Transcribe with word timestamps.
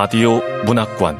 라디오 0.00 0.40
문학관. 0.64 1.18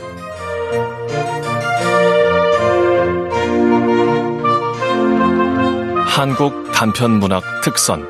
한국 6.07 6.71
단편 6.71 7.19
문학 7.19 7.43
특선. 7.65 8.09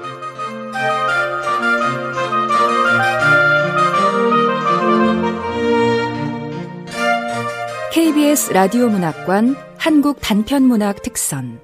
KBS 7.94 8.52
라디오 8.52 8.90
문학관 8.90 9.56
한국 9.78 10.20
단편 10.20 10.64
문학 10.64 11.00
특선. 11.00 11.58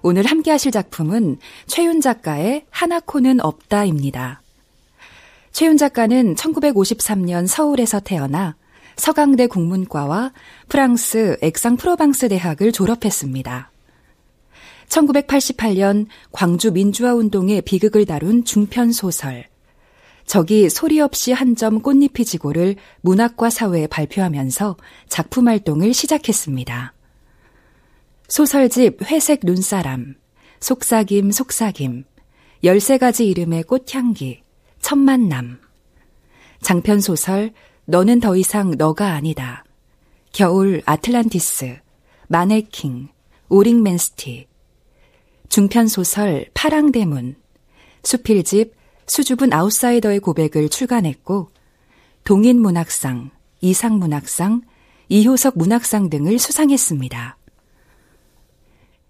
오늘 0.00 0.24
함께 0.24 0.50
하실 0.50 0.72
작품은 0.72 1.36
최윤 1.66 2.00
작가의 2.00 2.64
하나코는 2.70 3.44
없다입니다. 3.44 4.41
최윤 5.52 5.76
작가는 5.76 6.34
1953년 6.34 7.46
서울에서 7.46 8.00
태어나 8.00 8.56
서강대 8.96 9.46
국문과와 9.46 10.32
프랑스 10.68 11.36
엑상 11.42 11.76
프로방스 11.76 12.28
대학을 12.28 12.72
졸업했습니다. 12.72 13.70
1988년 14.88 16.06
광주 16.30 16.72
민주화 16.72 17.14
운동의 17.14 17.62
비극을 17.62 18.04
다룬 18.04 18.44
중편 18.44 18.92
소설 18.92 19.46
저기 20.26 20.68
소리 20.68 21.00
없이 21.00 21.32
한 21.32 21.54
점 21.56 21.80
꽃잎이 21.80 22.24
지고를 22.24 22.76
문학과 23.00 23.50
사회에 23.50 23.86
발표하면서 23.86 24.76
작품 25.08 25.48
활동을 25.48 25.92
시작했습니다. 25.92 26.94
소설집 28.28 29.02
회색 29.10 29.40
눈사람, 29.44 30.14
속삭임 30.60 31.30
속삭임, 31.30 32.04
13가지 32.64 33.26
이름의 33.26 33.64
꽃향기, 33.64 34.42
천만남, 34.82 35.58
장편소설 36.60 37.52
너는 37.86 38.20
더 38.20 38.36
이상 38.36 38.72
너가 38.76 39.12
아니다, 39.12 39.64
겨울 40.32 40.82
아틀란티스, 40.84 41.78
마네킹, 42.28 43.08
오링맨스티, 43.48 44.46
중편소설 45.48 46.46
파랑대문, 46.52 47.36
수필집 48.02 48.74
수줍은 49.06 49.52
아웃사이더의 49.52 50.20
고백을 50.20 50.68
출간했고 50.68 51.50
동인문학상, 52.24 53.30
이상문학상, 53.60 54.62
이효석 55.08 55.58
문학상 55.58 56.10
등을 56.10 56.38
수상했습니다. 56.38 57.36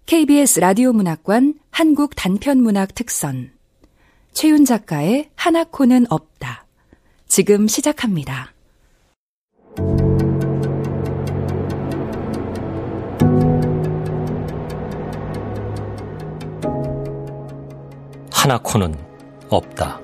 KBS 0.05 0.59
라디오 0.59 0.91
문학관 0.91 1.55
한국 1.71 2.15
단편문학 2.15 2.93
특선 2.93 3.51
최윤 4.33 4.65
작가의 4.65 5.29
하나코는 5.35 6.07
없다. 6.09 6.65
지금 7.27 7.67
시작합니다. 7.67 8.51
하나코는 18.31 18.95
없다. 19.49 20.01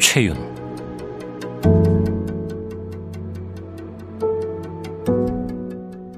최윤 0.00 0.36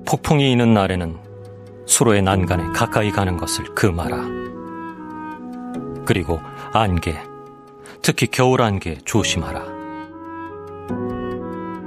폭풍이 0.07 0.51
있는 0.51 0.75
날에는 0.75 1.17
수로의 1.87 2.23
난간에 2.23 2.65
가까이 2.73 3.11
가는 3.11 3.37
것을 3.37 3.65
금하라. 3.75 4.41
그리고 6.11 6.41
안개, 6.73 7.17
특히 8.03 8.27
겨울 8.27 8.63
안개 8.63 8.99
조심하라. 9.05 9.65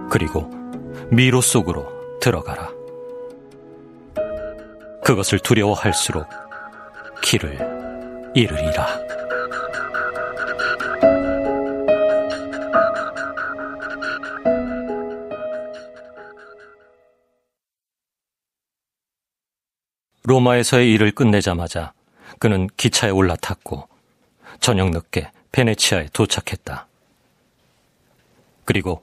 그리고 0.09 0.49
미로 1.11 1.41
속으로 1.41 2.19
들어가라. 2.21 2.69
그것을 5.03 5.39
두려워할수록 5.39 6.25
길을 7.21 8.31
잃으리라. 8.33 8.87
로마에서의 20.23 20.93
일을 20.93 21.11
끝내자마자 21.11 21.91
그는 22.39 22.69
기차에 22.77 23.09
올라탔고 23.09 23.91
저녁 24.63 24.91
늦게 24.91 25.29
베네치아에 25.51 26.07
도착했다. 26.13 26.87
그리고 28.63 29.01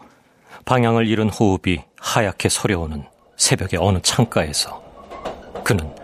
방향을 0.64 1.06
잃은 1.06 1.28
호흡이 1.28 1.84
하얗게 1.98 2.48
서려오는 2.48 3.04
새벽의 3.36 3.78
어느 3.78 3.98
창가에서 4.00 4.82
그는 5.62 5.94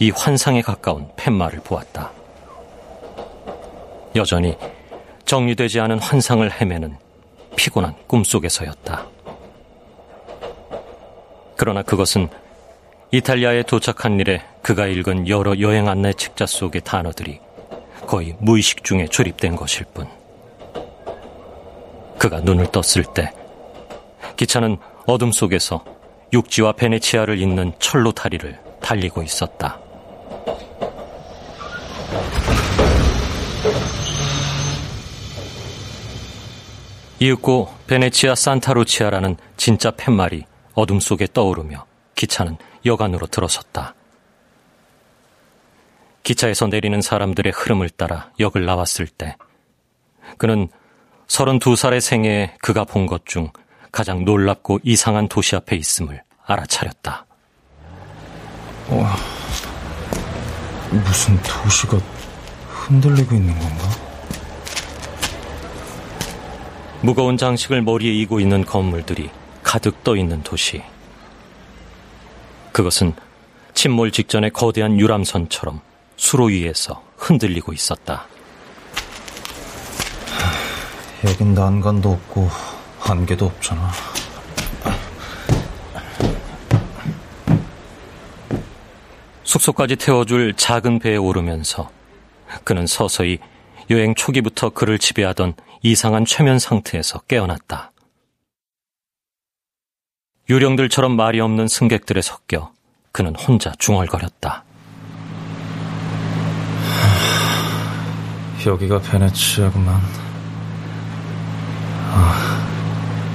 이 0.00 0.10
환상에 0.10 0.62
가까운 0.62 1.08
팻말을 1.14 1.60
보았다. 1.60 2.10
여전히 4.16 4.58
정리되지 5.26 5.78
않은 5.78 6.00
환상을 6.00 6.50
헤매는 6.50 6.98
피곤한 7.54 7.94
꿈속에서였다. 8.08 9.06
그러나 11.56 11.82
그것은 11.82 12.28
이탈리아에 13.12 13.62
도착한 13.62 14.18
일에 14.18 14.42
그가 14.60 14.88
읽은 14.88 15.28
여러 15.28 15.56
여행 15.60 15.88
안내 15.88 16.12
책자 16.14 16.46
속의 16.46 16.82
단어들이 16.82 17.43
거의 18.06 18.36
무의식 18.40 18.84
중에 18.84 19.06
조립된 19.06 19.56
것일 19.56 19.86
뿐. 19.92 20.06
그가 22.18 22.40
눈을 22.40 22.68
떴을 22.72 23.04
때 23.14 23.32
기차는 24.36 24.78
어둠 25.06 25.32
속에서 25.32 25.84
육지와 26.32 26.72
베네치아를 26.72 27.38
잇는 27.38 27.72
철로 27.78 28.12
다리를 28.12 28.58
달리고 28.80 29.22
있었다. 29.22 29.78
이윽고 37.20 37.72
베네치아 37.86 38.34
산타루치아라는 38.34 39.36
진짜 39.56 39.90
팻말이 39.92 40.44
어둠 40.74 41.00
속에 41.00 41.28
떠오르며 41.32 41.86
기차는 42.14 42.58
여간으로 42.84 43.26
들어섰다. 43.26 43.94
기차에서 46.24 46.66
내리는 46.66 47.00
사람들의 47.00 47.52
흐름을 47.54 47.90
따라 47.90 48.30
역을 48.40 48.64
나왔을 48.64 49.06
때 49.06 49.36
그는 50.38 50.68
32살의 51.28 52.00
생애에 52.00 52.56
그가 52.60 52.84
본 52.84 53.06
것 53.06 53.24
중 53.26 53.50
가장 53.92 54.24
놀랍고 54.24 54.80
이상한 54.82 55.28
도시 55.28 55.54
앞에 55.54 55.76
있음을 55.76 56.20
알아차렸다. 56.46 57.26
와, 58.90 59.16
무슨 60.90 61.40
도시가 61.42 61.96
흔들리고 62.68 63.34
있는 63.36 63.56
건가? 63.58 63.84
무거운 67.02 67.36
장식을 67.36 67.82
머리에 67.82 68.12
이고 68.12 68.40
있는 68.40 68.64
건물들이 68.64 69.30
가득 69.62 70.02
떠 70.02 70.16
있는 70.16 70.42
도시. 70.42 70.82
그것은 72.72 73.12
침몰 73.74 74.10
직전의 74.10 74.50
거대한 74.50 74.98
유람선처럼 74.98 75.80
수로 76.16 76.46
위에서 76.46 77.02
흔들리고 77.16 77.72
있었다. 77.72 78.26
여긴 81.24 81.54
난간도 81.54 82.10
없고 82.10 82.48
한계도 82.98 83.46
없잖아. 83.46 83.90
숙소까지 89.44 89.96
태워줄 89.96 90.54
작은 90.54 90.98
배에 90.98 91.16
오르면서 91.16 91.90
그는 92.64 92.86
서서히 92.86 93.38
여행 93.90 94.14
초기부터 94.14 94.70
그를 94.70 94.98
지배하던 94.98 95.54
이상한 95.82 96.24
최면 96.24 96.58
상태에서 96.58 97.20
깨어났다. 97.20 97.92
유령들처럼 100.48 101.16
말이 101.16 101.40
없는 101.40 101.68
승객들에 101.68 102.20
섞여 102.20 102.72
그는 103.12 103.34
혼자 103.34 103.72
중얼거렸다. 103.78 104.64
여기가 108.66 109.00
베네치아구만. 109.00 110.00
아, 112.12 112.66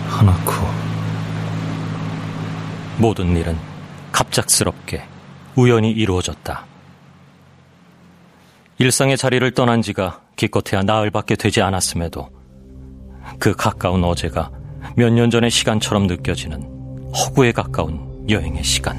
하나코. 0.07 0.51
모든 2.97 3.35
일은 3.35 3.57
갑작스럽게 4.11 5.03
우연히 5.55 5.91
이루어졌다. 5.91 6.65
일상의 8.77 9.17
자리를 9.17 9.51
떠난 9.51 9.81
지가 9.81 10.21
기껏해야 10.35 10.83
나흘밖에 10.83 11.35
되지 11.35 11.61
않았음에도 11.61 12.29
그 13.39 13.53
가까운 13.53 14.03
어제가 14.03 14.51
몇 14.95 15.11
년 15.11 15.29
전의 15.29 15.51
시간처럼 15.51 16.07
느껴지는 16.07 16.63
허구에 17.13 17.51
가까운 17.51 18.25
여행의 18.29 18.63
시간. 18.63 18.97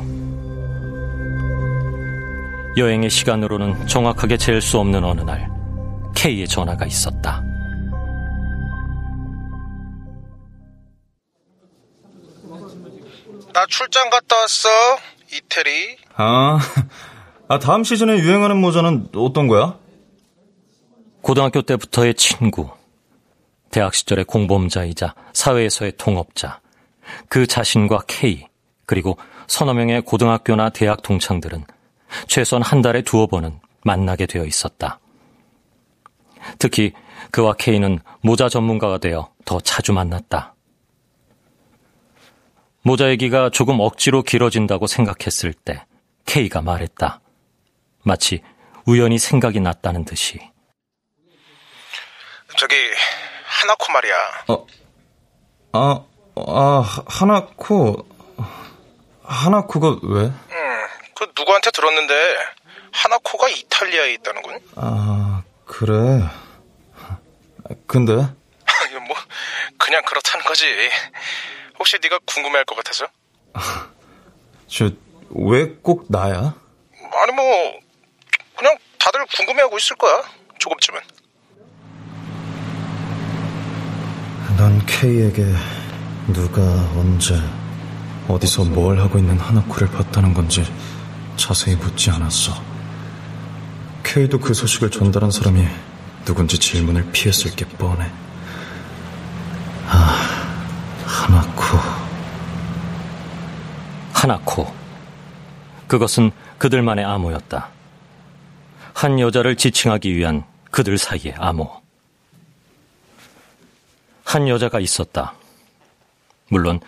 여행의 2.76 3.10
시간으로는 3.10 3.86
정확하게 3.86 4.36
잴 4.36 4.60
수 4.60 4.78
없는 4.78 5.02
어느 5.04 5.22
날 5.22 5.50
K의 6.14 6.46
전화가 6.46 6.86
있었다. 6.86 7.42
나 13.52 13.66
출장 13.66 14.10
갔다 14.10 14.36
왔어. 14.36 14.68
이태리. 15.32 15.96
아, 16.14 16.58
아 17.48 17.58
다음 17.58 17.84
시즌에 17.84 18.18
유행하는 18.18 18.56
모자는 18.58 19.08
어떤 19.14 19.48
거야? 19.48 19.78
고등학교 21.22 21.62
때부터의 21.62 22.14
친구, 22.14 22.70
대학 23.70 23.94
시절의 23.94 24.24
공범자이자 24.24 25.14
사회에서의 25.32 25.92
통업자, 25.96 26.60
그 27.28 27.46
자신과 27.46 28.02
K, 28.06 28.46
그리고 28.86 29.18
서너 29.46 29.74
명의 29.74 30.00
고등학교나 30.00 30.70
대학 30.70 31.02
동창들은 31.02 31.64
최소한 32.26 32.62
한 32.62 32.82
달에 32.82 33.02
두어 33.02 33.26
번은 33.26 33.60
만나게 33.84 34.26
되어 34.26 34.44
있었다. 34.44 34.98
특히 36.58 36.92
그와 37.30 37.54
K는 37.54 38.00
모자 38.22 38.48
전문가가 38.48 38.98
되어 38.98 39.32
더 39.44 39.60
자주 39.60 39.92
만났다. 39.92 40.54
모자 42.82 43.10
얘기가 43.10 43.50
조금 43.50 43.80
억지로 43.80 44.22
길어진다고 44.22 44.86
생각했을 44.86 45.52
때 45.52 45.84
K가 46.26 46.62
말했다. 46.62 47.20
마치 48.02 48.42
우연히 48.86 49.18
생각이 49.18 49.60
났다는 49.60 50.04
듯이. 50.04 50.40
저기 52.56 52.74
하나코 53.44 53.92
말이야. 53.92 54.14
어, 54.48 54.66
아, 55.72 56.04
아, 56.36 57.04
하나코, 57.06 58.06
하나코가 59.22 59.98
왜? 60.02 60.22
응, 60.22 60.86
그 61.14 61.32
누구한테 61.36 61.70
들었는데 61.70 62.14
하나코가 62.92 63.48
이탈리아에 63.48 64.14
있다는군. 64.14 64.58
아, 64.76 65.42
그래. 65.80 65.94
근데? 67.86 68.12
뭐 68.14 69.16
그냥 69.78 70.02
그렇다는 70.04 70.44
거지. 70.44 70.64
혹시 71.78 71.96
네가 72.02 72.18
궁금해할 72.26 72.64
것 72.64 72.74
같아서? 72.76 73.06
저, 74.66 74.90
왜 75.30 75.76
꼭 75.82 76.06
나야? 76.08 76.54
아니 77.12 77.32
뭐 77.32 77.80
그냥 78.56 78.76
다들 78.98 79.24
궁금해하고 79.36 79.76
있을 79.78 79.96
거야. 79.96 80.22
조금쯤은. 80.58 81.00
난 84.58 84.84
K에게 84.86 85.44
누가 86.32 86.60
언제 86.98 87.34
어디서 88.28 88.64
뭘 88.64 88.98
하고 89.00 89.18
있는 89.18 89.38
하나코를 89.38 89.88
봤다는 89.90 90.34
건지 90.34 90.62
자세히 91.36 91.76
묻지 91.76 92.10
않았어. 92.10 92.52
K도 94.02 94.38
그 94.38 94.54
소식을 94.54 94.90
전달한 94.90 95.30
사람이 95.30 95.66
누군지 96.24 96.58
질문을 96.58 97.10
피했을 97.12 97.54
게 97.54 97.64
뻔해. 97.64 98.10
아, 99.86 100.46
하나코. 101.04 101.78
하나코. 104.12 104.72
그것은 105.86 106.30
그들만의 106.58 107.04
암호였다. 107.04 107.68
한 108.94 109.18
여자를 109.18 109.56
지칭하기 109.56 110.14
위한 110.14 110.44
그들 110.70 110.98
사이의 110.98 111.34
암호. 111.38 111.80
한 114.24 114.46
여자가 114.46 114.78
있었다. 114.78 115.34
물론 116.48 116.80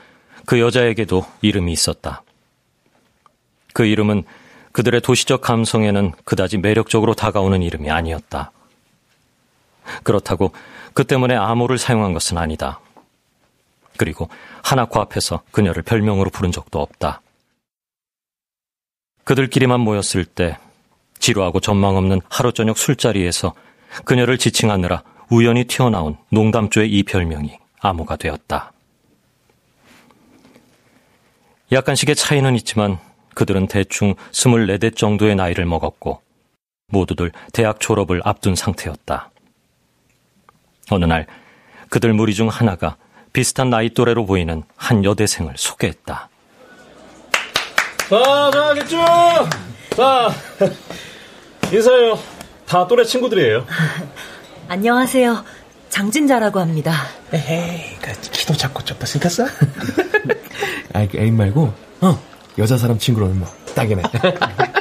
그 0.47 0.61
여자에게도 0.61 1.25
이름이 1.41 1.73
있었다. 1.73 2.23
그 3.73 3.85
이름은 3.85 4.25
그들의 4.73 5.01
도시적 5.03 5.41
감성에는 5.43 6.13
그다지 6.25 6.59
매력적으로 6.59 7.15
다가오는 7.15 7.63
이름이 7.63 7.91
아니었다. 7.91 8.53
그렇다고 10.03 10.53
그 10.95 11.05
때문에 11.05 11.35
암호를 11.35 11.79
사용한 11.79 12.13
것은 12.13 12.39
아니다. 12.39 12.81
그리고 13.97 14.29
하나코 14.63 15.01
앞에서 15.01 15.43
그녀를 15.51 15.83
별명으로 15.83 16.31
부른 16.31 16.53
적도 16.53 16.81
없다. 16.81 17.21
그들끼리만 19.25 19.81
모였을 19.81 20.25
때 20.25 20.59
지루하고 21.19 21.61
전망 21.61 21.97
없는 21.97 22.21
하루 22.29 22.53
저녁 22.53 22.79
술자리에서 22.79 23.55
그녀를 24.05 24.39
지칭하느라 24.39 25.03
우연히 25.31 25.65
튀어나온 25.65 26.17
농담조의 26.31 26.91
이 26.91 27.03
별명이 27.05 27.57
암호가 27.81 28.17
되었다. 28.17 28.73
약간씩의 31.71 32.17
차이는 32.17 32.57
있지만 32.57 32.99
그들은 33.35 33.67
대충 33.67 34.15
24대 34.33 34.97
정도의 34.97 35.37
나이를 35.37 35.65
먹었고 35.65 36.21
모두들 36.89 37.33
대학 37.53 37.81
졸업을 37.81 38.21
앞둔 38.25 38.55
상태였다. 38.55 39.31
어느 40.91 41.05
날 41.05 41.27
그들 41.89 42.13
무리 42.13 42.35
중 42.35 42.49
하나가 42.49 42.97
비슷한 43.33 43.71
나이 43.71 43.91
또래로 43.91 44.27
보이는 44.27 44.63
한 44.77 45.05
여대생을 45.05 45.55
소개했다. 45.57 46.29
자, 48.09 48.51
자, 48.53 48.75
겠죠 48.75 48.99
자, 49.97 50.31
인사해요. 51.73 52.19
다 52.67 52.87
또래 52.87 53.05
친구들이에요. 53.05 53.67
안녕하세요. 54.69 55.45
장진자라고 55.89 56.61
합니다. 56.61 56.93
에헤이, 57.33 57.97
그 58.01 58.13
키도 58.31 58.55
작고 58.55 58.83
좁다 58.85 59.07
생겼어? 59.07 59.45
아, 60.95 61.07
그 61.07 61.19
애인 61.19 61.37
말고, 61.37 61.73
어, 62.01 62.23
여자 62.59 62.77
사람 62.77 62.99
친구로는 62.99 63.39
뭐, 63.39 63.49
딱이네. 63.75 64.03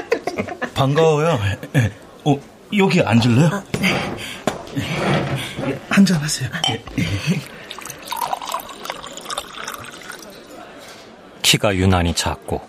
반가워요. 0.74 1.40
어, 2.26 2.40
여기 2.78 3.02
앉을래요? 3.02 3.48
아, 3.48 3.64
네. 3.74 3.88
한잔 5.90 6.22
하세요. 6.22 6.50
키가 11.42 11.76
유난히 11.76 12.14
작고 12.14 12.62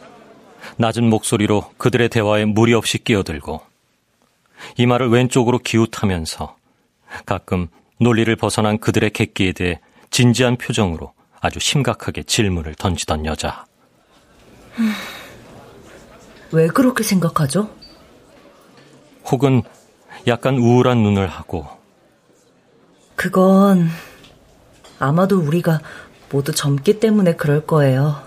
낮은 0.76 1.08
목소리로 1.08 1.70
그들의 1.78 2.08
대화에 2.08 2.44
무리 2.44 2.74
없이 2.74 2.98
끼어들고 2.98 3.60
이마를 4.76 5.08
왼쪽으로 5.08 5.58
기웃하면서 5.58 6.56
가끔 7.26 7.68
논리를 8.00 8.34
벗어난 8.36 8.78
그들의 8.78 9.10
객기에 9.10 9.52
대해 9.52 9.80
진지한 10.10 10.56
표정으로 10.56 11.12
아주 11.40 11.60
심각하게 11.60 12.24
질문을 12.24 12.74
던지던 12.74 13.26
여자. 13.26 13.64
왜 16.52 16.66
그렇게 16.68 17.02
생각하죠? 17.02 17.70
혹은 19.30 19.62
약간 20.26 20.56
우울한 20.58 21.02
눈을 21.02 21.26
하고 21.26 21.66
그건 23.16 23.88
아마도 24.98 25.38
우리가 25.38 25.80
모두 26.30 26.52
젊기 26.52 27.00
때문에 27.00 27.36
그럴 27.36 27.66
거예요. 27.66 28.22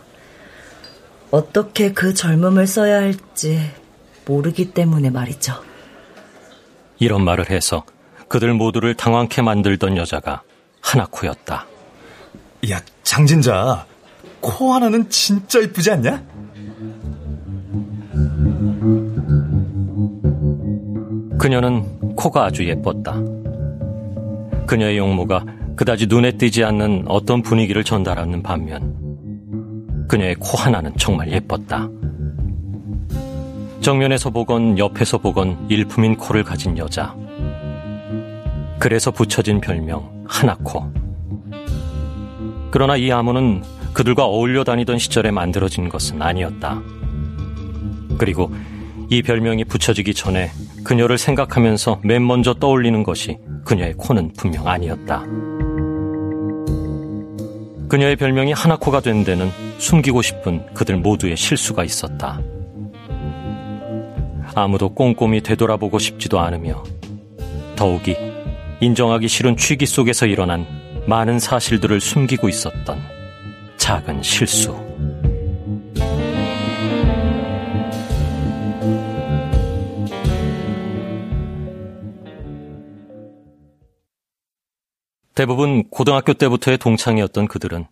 어떻게 1.32 1.92
그 1.92 2.14
젊음을 2.14 2.68
써야 2.68 2.98
할지 2.98 3.60
모르기 4.26 4.72
때문에 4.72 5.10
말이죠. 5.10 5.62
이런 6.98 7.24
말을 7.24 7.50
해서 7.50 7.84
그들 8.28 8.54
모두를 8.54 8.96
당황케 8.96 9.42
만들던 9.42 9.98
여자가 9.98 10.44
하나코였다. 10.82 11.66
야, 12.72 12.82
장진자. 13.04 13.86
코 14.46 14.74
하나는 14.74 15.10
진짜 15.10 15.60
이쁘지 15.60 15.90
않냐? 15.90 16.24
그녀는 21.40 22.16
코가 22.16 22.46
아주 22.46 22.64
예뻤다. 22.68 23.20
그녀의 24.68 25.00
용모가 25.00 25.44
그다지 25.76 26.06
눈에 26.06 26.34
띄지 26.34 26.64
않는 26.64 27.06
어떤 27.08 27.42
분위기를 27.42 27.84
전달하는 27.84 28.44
반면 28.44 28.96
그녀의 30.08 30.36
코 30.36 30.58
하나는 30.60 30.94
정말 30.96 31.32
예뻤다. 31.32 31.90
정면에서 33.82 34.30
보건 34.30 34.78
옆에서 34.78 35.18
보건 35.18 35.58
일품인 35.70 36.18
코를 36.18 36.44
가진 36.44 36.78
여자. 36.78 37.16
그래서 38.78 39.10
붙여진 39.10 39.60
별명 39.60 40.24
하나코. 40.28 40.86
그러나 42.70 42.96
이 42.96 43.12
암호는 43.12 43.64
그들과 43.96 44.26
어울려 44.26 44.66
다니던 44.66 45.00
시절에 45.00 45.32
만들어진 45.32 45.88
것은 45.88 46.22
아니었다. 46.22 46.82
그리고 48.18 48.52
이 49.10 49.22
별명이 49.22 49.64
붙여지기 49.64 50.14
전에 50.14 50.52
그녀를 50.84 51.18
생각하면서 51.18 52.02
맨 52.04 52.28
먼저 52.28 52.54
떠올리는 52.54 53.02
것이 53.04 53.38
그녀의 53.64 53.94
코는 53.94 54.34
분명 54.38 54.68
아니었다. 54.68 55.24
그녀의 57.88 58.18
별명이 58.18 58.52
하나코가 58.52 59.00
된 59.00 59.24
데는 59.24 59.50
숨기고 59.78 60.22
싶은 60.22 60.74
그들 60.74 60.98
모두의 60.98 61.38
실수가 61.38 61.86
있었다. 61.86 62.42
아무도 64.56 64.94
꼼꼼히 64.94 65.42
되돌아보고 65.42 66.00
싶지도 66.00 66.40
않으며 66.42 66.84
더욱이 67.78 68.18
인정하기 68.82 69.30
싫은 69.30 69.56
취기 69.56 69.86
속에서 69.86 70.26
일어난 70.26 70.66
많은 71.08 71.40
사실들을 71.40 72.02
숨기고 72.02 72.50
있었던 72.50 73.15
작은 73.86 74.24
실수. 74.24 74.74
대부분 85.36 85.88
고등학교 85.90 86.34
때부터의 86.34 86.80
동창이었던 86.80 87.48
그들은 87.48 87.86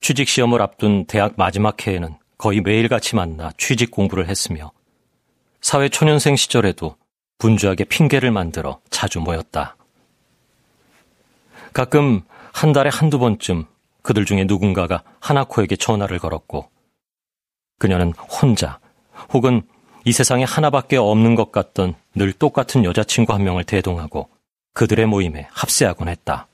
취직 0.00 0.26
시험을 0.26 0.62
앞둔 0.62 1.04
대학 1.04 1.34
마지막 1.36 1.86
해에는 1.86 2.16
거의 2.38 2.62
매일같이 2.62 3.14
만나 3.14 3.50
취직 3.58 3.90
공부를 3.90 4.28
했으며 4.28 4.72
사회 5.60 5.90
초년생 5.90 6.36
시절에도 6.36 6.96
분주하게 7.36 7.84
핑계를 7.84 8.30
만들어 8.30 8.80
자주 8.88 9.20
모였다. 9.20 9.76
가끔 11.74 12.22
한 12.54 12.72
달에 12.72 12.88
한두 12.90 13.18
번쯤 13.18 13.66
그들 14.06 14.24
중에 14.24 14.44
누군가가 14.44 15.02
하나코에게 15.18 15.74
전화를 15.74 16.20
걸었고 16.20 16.70
그녀는 17.80 18.12
혼자 18.12 18.78
혹은 19.34 19.62
이 20.04 20.12
세상에 20.12 20.44
하나밖에 20.44 20.96
없는 20.96 21.34
것 21.34 21.50
같던 21.50 21.96
늘 22.14 22.32
똑같은 22.32 22.84
여자친구 22.84 23.32
한 23.32 23.42
명을 23.42 23.64
대동하고 23.64 24.28
그들의 24.74 25.06
모임에 25.06 25.48
합세하곤 25.50 26.08
했다. 26.08 26.46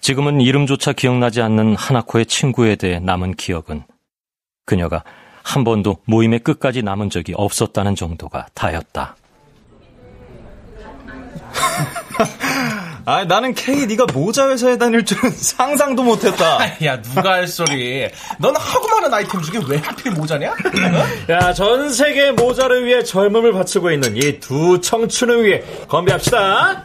지금은 0.00 0.40
이름조차 0.40 0.92
기억나지 0.92 1.42
않는 1.42 1.74
하나코의 1.74 2.26
친구에 2.26 2.76
대해 2.76 3.00
남은 3.00 3.34
기억은 3.34 3.82
그녀가 4.64 5.02
한 5.42 5.64
번도 5.64 5.96
모임의 6.04 6.38
끝까지 6.38 6.84
남은 6.84 7.10
적이 7.10 7.34
없었다는 7.34 7.96
정도가 7.96 8.46
다였다. 8.54 9.16
아, 13.06 13.24
나는 13.24 13.54
K 13.54 13.86
네가 13.86 14.06
모자 14.12 14.48
회사에 14.48 14.76
다닐 14.78 15.04
줄은 15.04 15.30
상상도 15.34 16.02
못했다. 16.02 16.58
야, 16.84 17.00
누가 17.02 17.32
할 17.32 17.48
소리? 17.48 18.08
넌 18.38 18.54
하고 18.56 18.88
많은 18.88 19.12
아이템 19.12 19.40
중에 19.42 19.60
왜 19.68 19.78
하필 19.78 20.12
모자냐? 20.12 20.54
야, 21.30 21.52
전 21.52 21.90
세계 21.92 22.30
모자를 22.32 22.84
위해 22.86 23.02
젊음을 23.02 23.52
바치고 23.52 23.90
있는 23.90 24.16
이 24.16 24.38
두 24.40 24.80
청춘을 24.80 25.44
위해 25.44 25.62
건배합시다. 25.88 26.84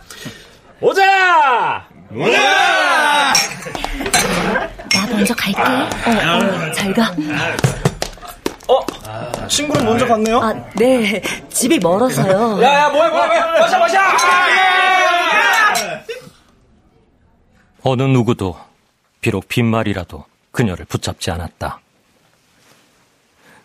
모자! 0.79 1.85
모자! 2.09 3.33
나 4.93 5.07
먼저 5.09 5.33
갈게. 5.35 5.61
어, 5.61 5.87
어, 6.05 6.71
잘 6.71 6.93
가. 6.93 7.13
어? 8.67 9.47
친구는 9.47 9.85
먼저 9.85 10.07
갔네요? 10.07 10.39
아, 10.41 10.53
네. 10.75 11.21
집이 11.51 11.79
멀어서요. 11.79 12.59
야, 12.63 12.73
야, 12.73 12.89
뭐야, 12.89 13.09
뭐야, 13.09 13.27
뭐야. 13.27 13.45
마셔, 13.59 13.77
마셔! 13.79 13.97
어느 17.87 18.01
누구도 18.01 18.57
비록 19.21 19.47
빈말이라도 19.47 20.25
그녀를 20.51 20.85
붙잡지 20.85 21.29
않았다. 21.29 21.79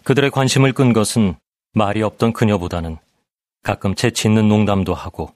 그들의 0.05 0.31
관심을 0.31 0.75
끈 0.75 0.93
것은 0.93 1.37
말이 1.73 2.03
없던 2.03 2.35
그녀보다는 2.35 2.99
가끔 3.63 3.95
재치 3.95 4.29
있는 4.29 4.47
농담도 4.47 4.93
하고 4.93 5.33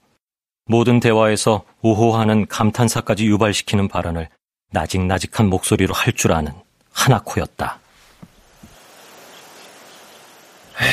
모든 0.66 1.00
대화에서 1.00 1.64
우호하는 1.80 2.46
감탄사까지 2.46 3.24
유발시키는 3.26 3.88
발언을 3.88 4.28
나직나직한 4.70 5.48
목소리로 5.48 5.94
할 5.94 6.12
줄 6.12 6.32
아는 6.32 6.52
하나코였다. 6.92 7.80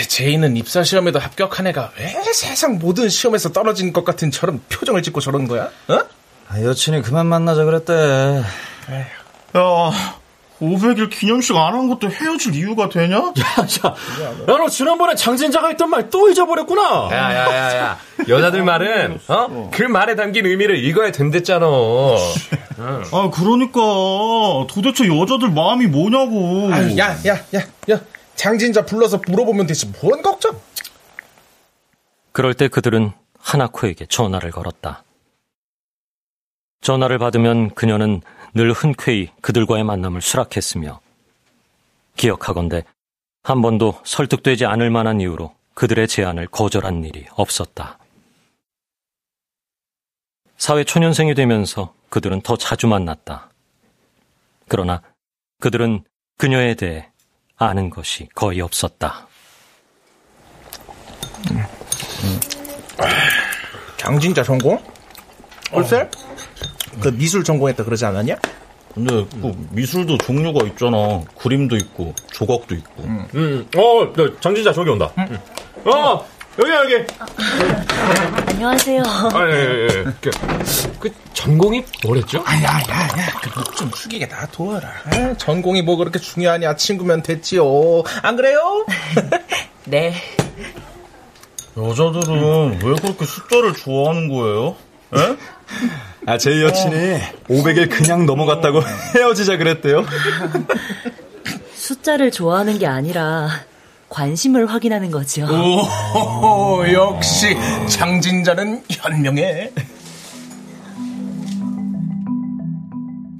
제이는 0.07 0.55
입사 0.55 0.83
시험에도 0.85 1.19
합격한 1.19 1.67
애가 1.67 1.91
왜 1.97 2.07
세상 2.33 2.79
모든 2.79 3.09
시험에서 3.09 3.51
떨어진 3.51 3.91
것 3.91 4.05
같은 4.05 4.31
저런 4.31 4.61
표정을 4.69 5.03
짓고 5.03 5.19
저러는 5.19 5.47
거야? 5.49 5.69
어? 5.89 6.20
아, 6.53 6.61
여친이 6.61 7.01
그만 7.01 7.27
만나자 7.27 7.63
그랬대. 7.63 7.93
야, 7.93 9.91
500일 10.59 11.09
기념식 11.09 11.55
안 11.55 11.73
한 11.73 11.87
것도 11.89 12.09
헤어질 12.11 12.53
이유가 12.55 12.89
되냐? 12.89 13.15
야, 13.17 13.23
야, 13.31 13.95
야, 14.25 14.35
너 14.45 14.67
지난번에 14.69 15.15
장진자가 15.15 15.69
했던 15.69 15.89
말 15.89 16.09
또 16.09 16.29
잊어버렸구나. 16.29 17.09
야, 17.11 17.33
야, 17.35 17.55
야, 17.55 17.77
야. 17.77 17.97
여자들 18.27 18.63
말은, 18.63 19.19
어? 19.29 19.69
그 19.73 19.83
말에 19.83 20.15
담긴 20.15 20.45
의미를 20.45 20.83
읽어야 20.83 21.11
된댔잖아. 21.11 21.65
아, 22.77 23.29
그러니까. 23.33 23.79
도대체 24.69 25.07
여자들 25.07 25.49
마음이 25.51 25.87
뭐냐고. 25.87 26.69
아유, 26.73 26.97
야, 26.97 27.15
야, 27.25 27.35
야, 27.55 27.61
야. 27.91 28.01
장진자 28.35 28.85
불러서 28.85 29.21
물어보면 29.27 29.67
되지. 29.67 29.91
뭔 30.01 30.21
걱정? 30.21 30.59
그럴 32.33 32.53
때 32.53 32.67
그들은 32.67 33.11
하나코에게 33.39 34.05
전화를 34.07 34.51
걸었다. 34.51 35.03
전화를 36.81 37.19
받으면 37.19 37.73
그녀는 37.75 38.21
늘 38.53 38.73
흔쾌히 38.73 39.29
그들과의 39.41 39.83
만남을 39.83 40.21
수락했으며 40.21 40.99
기억하건대 42.17 42.83
한 43.43 43.61
번도 43.61 44.01
설득되지 44.03 44.65
않을 44.65 44.89
만한 44.89 45.21
이유로 45.21 45.55
그들의 45.73 46.07
제안을 46.07 46.47
거절한 46.47 47.03
일이 47.05 47.25
없었다. 47.31 47.97
사회 50.57 50.83
초년생이 50.83 51.33
되면서 51.33 51.93
그들은 52.09 52.41
더 52.41 52.57
자주 52.57 52.87
만났다. 52.87 53.49
그러나 54.67 55.01
그들은 55.59 56.03
그녀에 56.37 56.75
대해 56.75 57.09
아는 57.55 57.89
것이 57.89 58.27
거의 58.35 58.61
없었다. 58.61 59.27
장진자 63.97 64.43
전공? 64.43 64.83
글쎄? 65.73 66.09
그 67.01 67.09
미술 67.09 67.43
전공했다 67.43 67.83
그러지 67.83 68.05
않았냐? 68.05 68.35
근데 68.93 69.25
그 69.41 69.53
미술도 69.71 70.17
종류가 70.17 70.65
있잖아. 70.67 71.21
그림도 71.37 71.77
있고 71.77 72.13
조각도 72.33 72.75
있고. 72.75 73.03
음, 73.03 73.25
음. 73.35 73.67
어, 73.77 74.11
너 74.13 74.39
장진자 74.39 74.73
저기 74.73 74.89
온다. 74.89 75.09
음. 75.17 75.39
어, 75.85 76.25
여기 76.59 76.71
여기. 76.71 77.07
안녕하세요. 78.47 79.01
아, 79.05 79.47
예, 79.49 79.53
예, 79.53 79.83
예. 79.85 80.03
그, 80.19 80.29
그 80.99 81.09
전공이 81.33 81.83
뭐랬죠? 82.03 82.43
아, 82.45 82.55
야, 82.57 82.63
야, 82.63 83.07
야. 83.17 83.39
그목좀 83.41 83.91
숙이게 83.95 84.25
놔둬라. 84.27 84.89
아, 85.05 85.33
전공이 85.37 85.83
뭐 85.83 85.95
그렇게 85.95 86.19
중요하냐? 86.19 86.75
친구면 86.75 87.23
됐지요. 87.23 87.63
안 88.21 88.35
그래요? 88.35 88.85
네. 89.85 90.13
여자들은 91.77 92.81
왜 92.83 92.95
그렇게 92.95 93.25
숫자를 93.25 93.73
좋아하는 93.73 94.27
거예요? 94.27 94.75
에? 95.15 95.37
아, 96.25 96.37
제 96.37 96.61
여친이 96.61 96.95
어. 96.95 97.19
500일 97.49 97.89
그냥 97.89 98.25
넘어갔다고 98.25 98.81
헤어지자 99.15 99.57
그랬대요. 99.57 100.05
숫자를 101.73 102.31
좋아하는 102.31 102.77
게 102.77 102.85
아니라 102.87 103.49
관심을 104.09 104.67
확인하는 104.67 105.09
거죠. 105.09 105.45
오, 105.45 106.83
역시 106.91 107.55
장진자는 107.89 108.83
현명해. 108.89 109.71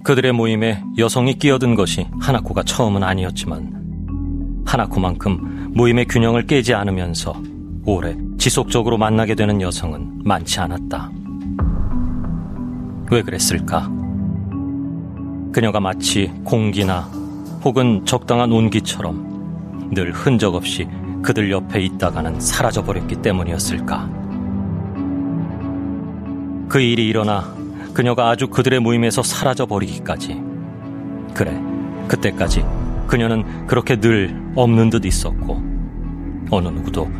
그들의 0.04 0.32
모임에 0.32 0.84
여성이 0.98 1.38
끼어든 1.38 1.76
것이 1.76 2.08
하나코가 2.20 2.64
처음은 2.64 3.04
아니었지만 3.04 4.64
하나코만큼 4.66 5.74
모임의 5.76 6.06
균형을 6.08 6.48
깨지 6.48 6.74
않으면서 6.74 7.36
오래 7.86 8.16
지속적으로 8.40 8.98
만나게 8.98 9.36
되는 9.36 9.62
여성은 9.62 10.22
많지 10.24 10.60
않았다. 10.60 11.12
왜 13.12 13.22
그랬을까? 13.22 13.92
그녀가 15.52 15.82
마치 15.82 16.32
공기나 16.46 17.02
혹은 17.62 18.06
적당한 18.06 18.54
온기처럼 18.54 19.92
늘 19.94 20.14
흔적 20.14 20.56
없이 20.56 20.88
그들 21.22 21.52
옆에 21.52 21.82
있다가는 21.82 22.40
사라져버렸기 22.40 23.18
때문이었을까? 23.18 24.10
그 26.70 26.80
일이 26.80 27.10
일어나 27.10 27.54
그녀가 27.94 28.30
아주 28.30 28.48
그들의 28.48 28.80
모임에서 28.80 29.22
사라져버리기까지. 29.22 30.42
그래, 31.34 31.62
그때까지 32.08 32.64
그녀는 33.08 33.68
그렇게 33.68 34.00
늘 34.00 34.34
없는 34.56 34.90
듯 34.90 35.04
있었고, 35.04 35.62
어느 36.50 36.70
누구도 36.70 37.12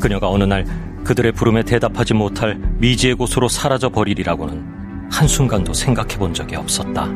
그녀가 0.00 0.30
어느 0.30 0.44
날 0.44 0.64
그들의 1.04 1.32
부름에 1.32 1.64
대답하지 1.64 2.14
못할 2.14 2.58
미지의 2.78 3.16
곳으로 3.16 3.48
사라져버리리라고는 3.48 4.83
한순간도 5.14 5.72
생각해 5.72 6.16
본 6.18 6.34
적이 6.34 6.56
없었다. 6.56 7.06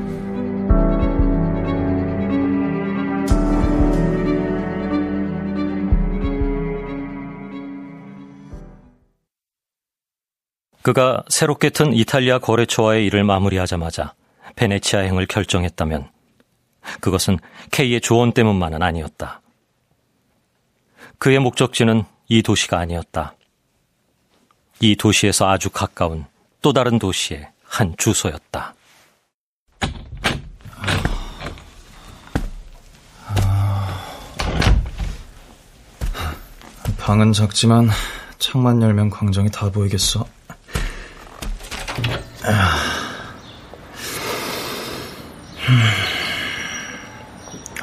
그가 10.83 11.25
새롭게 11.29 11.71
튼 11.71 11.93
이탈리아 11.93 12.39
거래처와의 12.39 13.05
일을 13.07 13.25
마무리하자마자 13.25 14.15
베네치아 14.55 15.01
행을 15.01 15.27
결정했다면 15.27 16.09
그것은 17.01 17.39
K의 17.73 18.01
조언 18.01 18.33
때문만은 18.33 18.81
아니었다. 18.81 19.43
그의 21.19 21.41
목적지는 21.41 22.05
이 22.29 22.43
도시가 22.43 22.79
아니었다. 22.79 23.35
이 24.81 24.95
도시에서 24.95 25.49
아주 25.49 25.69
가까운 25.69 26.27
또 26.63 26.73
다른 26.73 27.01
도시에 27.01 27.51
한 27.69 27.95
주소였다. 27.97 28.75
방은 36.99 37.33
작지만 37.33 37.89
창만 38.39 38.83
열면 38.83 39.11
광장이 39.11 39.51
다 39.51 39.71
보이겠어. 39.71 40.27
음. 45.69 45.81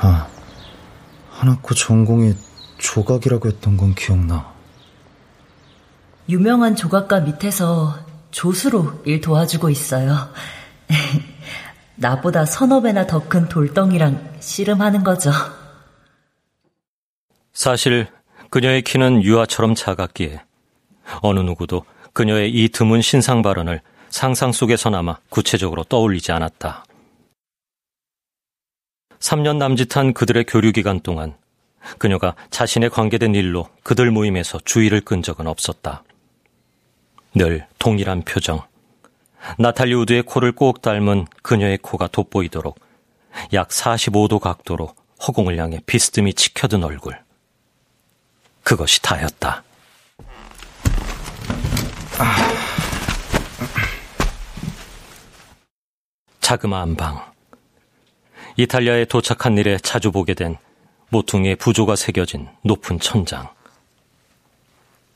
아, 0.01 0.27
하나코 1.31 1.73
전공이 1.73 2.35
조각이라고 2.77 3.47
했던 3.47 3.77
건 3.77 3.95
기억나. 3.95 4.53
유명한 6.29 6.75
조각가 6.75 7.21
밑에서 7.21 8.04
조수로 8.35 9.03
일 9.05 9.21
도와주고 9.21 9.69
있어요. 9.69 10.29
나보다 11.95 12.45
서너 12.45 12.81
배나 12.81 13.07
더 13.07 13.29
큰 13.29 13.47
돌덩이랑 13.47 14.39
씨름하는 14.41 15.05
거죠. 15.05 15.31
사실 17.53 18.07
그녀의 18.49 18.81
키는 18.81 19.23
유아처럼 19.23 19.73
작았기에 19.73 20.41
어느 21.21 21.39
누구도 21.39 21.85
그녀의 22.11 22.51
이 22.53 22.67
드문 22.67 23.01
신상 23.01 23.41
발언을 23.41 23.79
상상 24.09 24.51
속에서나마 24.51 25.17
구체적으로 25.29 25.85
떠올리지 25.85 26.33
않았다. 26.33 26.83
3년 29.19 29.55
남짓한 29.55 30.13
그들의 30.13 30.43
교류 30.45 30.73
기간 30.73 30.99
동안 30.99 31.37
그녀가 31.97 32.35
자신의 32.49 32.89
관계된 32.89 33.33
일로 33.33 33.69
그들 33.83 34.11
모임에서 34.11 34.59
주의를 34.65 34.99
끈 34.99 35.21
적은 35.21 35.47
없었다. 35.47 36.03
늘 37.35 37.67
동일한 37.79 38.21
표정. 38.21 38.61
나탈리 39.59 39.93
우드의 39.93 40.23
코를 40.23 40.53
꼭 40.53 40.81
닮은 40.81 41.27
그녀의 41.43 41.79
코가 41.79 42.07
돋보이도록 42.07 42.79
약 43.53 43.67
45도 43.67 44.39
각도로 44.39 44.95
허공을 45.27 45.57
향해 45.57 45.81
비스듬히 45.85 46.33
치켜든 46.33 46.83
얼굴. 46.83 47.19
그것이 48.63 49.01
다였다. 49.01 49.63
자그마한 56.39 56.95
방. 56.95 57.33
이탈리아에 58.55 59.05
도착한 59.05 59.57
일에 59.57 59.77
자주 59.77 60.11
보게 60.11 60.33
된 60.33 60.57
모퉁이의 61.09 61.57
부조가 61.57 61.97
새겨진 61.97 62.47
높은 62.63 62.99
천장. 62.99 63.49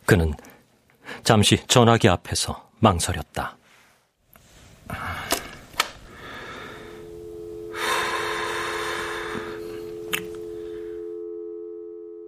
그는 0.05 0.33
잠시 1.23 1.57
전화기 1.67 2.07
앞에서 2.09 2.69
망설였다. 2.79 3.57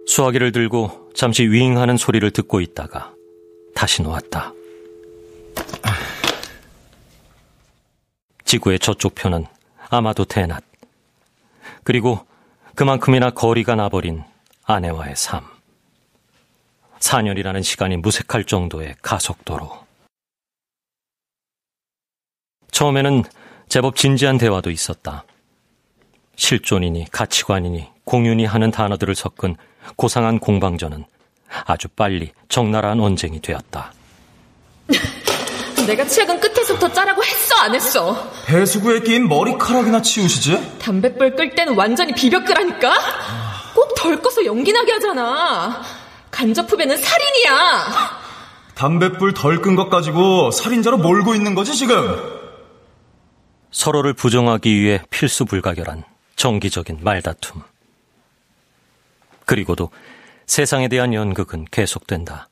수화기를 0.06 0.52
들고 0.52 1.10
잠시 1.14 1.44
윙하는 1.44 1.96
소리를 1.96 2.30
듣고 2.32 2.60
있다가 2.60 3.14
다시 3.74 4.02
놓았다. 4.02 4.52
지구의 8.44 8.78
저쪽 8.78 9.14
편은 9.14 9.46
아마도 9.88 10.26
대낮. 10.26 10.62
그리고 11.84 12.26
그만큼이나 12.74 13.30
거리가 13.30 13.74
나버린 13.74 14.22
아내와의 14.64 15.16
삶. 15.16 15.51
4년이라는 17.02 17.62
시간이 17.62 17.96
무색할 17.98 18.44
정도의 18.44 18.94
가속도로. 19.02 19.82
처음에는 22.70 23.24
제법 23.68 23.96
진지한 23.96 24.38
대화도 24.38 24.70
있었다. 24.70 25.24
실존이니 26.36 27.06
가치관이니 27.10 27.88
공윤이 28.04 28.44
하는 28.46 28.70
단어들을 28.70 29.14
섞은 29.14 29.56
고상한 29.96 30.38
공방전은 30.38 31.04
아주 31.66 31.88
빨리 31.88 32.32
적나라한 32.48 33.00
언쟁이 33.00 33.40
되었다. 33.40 33.92
내가 35.86 36.06
최근 36.06 36.38
끝에서부터 36.38 36.92
짜라고 36.92 37.22
했어 37.24 37.56
안 37.56 37.74
했어? 37.74 38.30
배수구에 38.46 39.00
끼인 39.00 39.28
머리카락이나 39.28 40.00
치우시지? 40.00 40.78
담뱃불 40.78 41.34
끌 41.34 41.54
때는 41.54 41.74
완전히 41.74 42.12
비벼 42.14 42.42
끄라니까? 42.44 42.94
꼭 43.74 43.92
덜 43.96 44.20
꺼서 44.22 44.44
연기나게 44.44 44.92
하잖아. 44.92 45.82
간접 46.32 46.68
후배는 46.72 46.96
살인이야. 46.96 48.20
담뱃불 48.74 49.34
덜 49.34 49.60
끈 49.60 49.76
것 49.76 49.88
가지고 49.90 50.50
살인자로 50.50 50.96
몰고 50.98 51.34
있는 51.36 51.54
거지 51.54 51.76
지금? 51.76 52.42
서로를 53.70 54.12
부정하기 54.14 54.80
위해 54.80 55.00
필수 55.10 55.44
불가결한 55.44 56.02
정기적인 56.36 56.98
말다툼. 57.02 57.62
그리고도 59.46 59.90
세상에 60.46 60.88
대한 60.88 61.14
연극은 61.14 61.66
계속된다. 61.70 62.48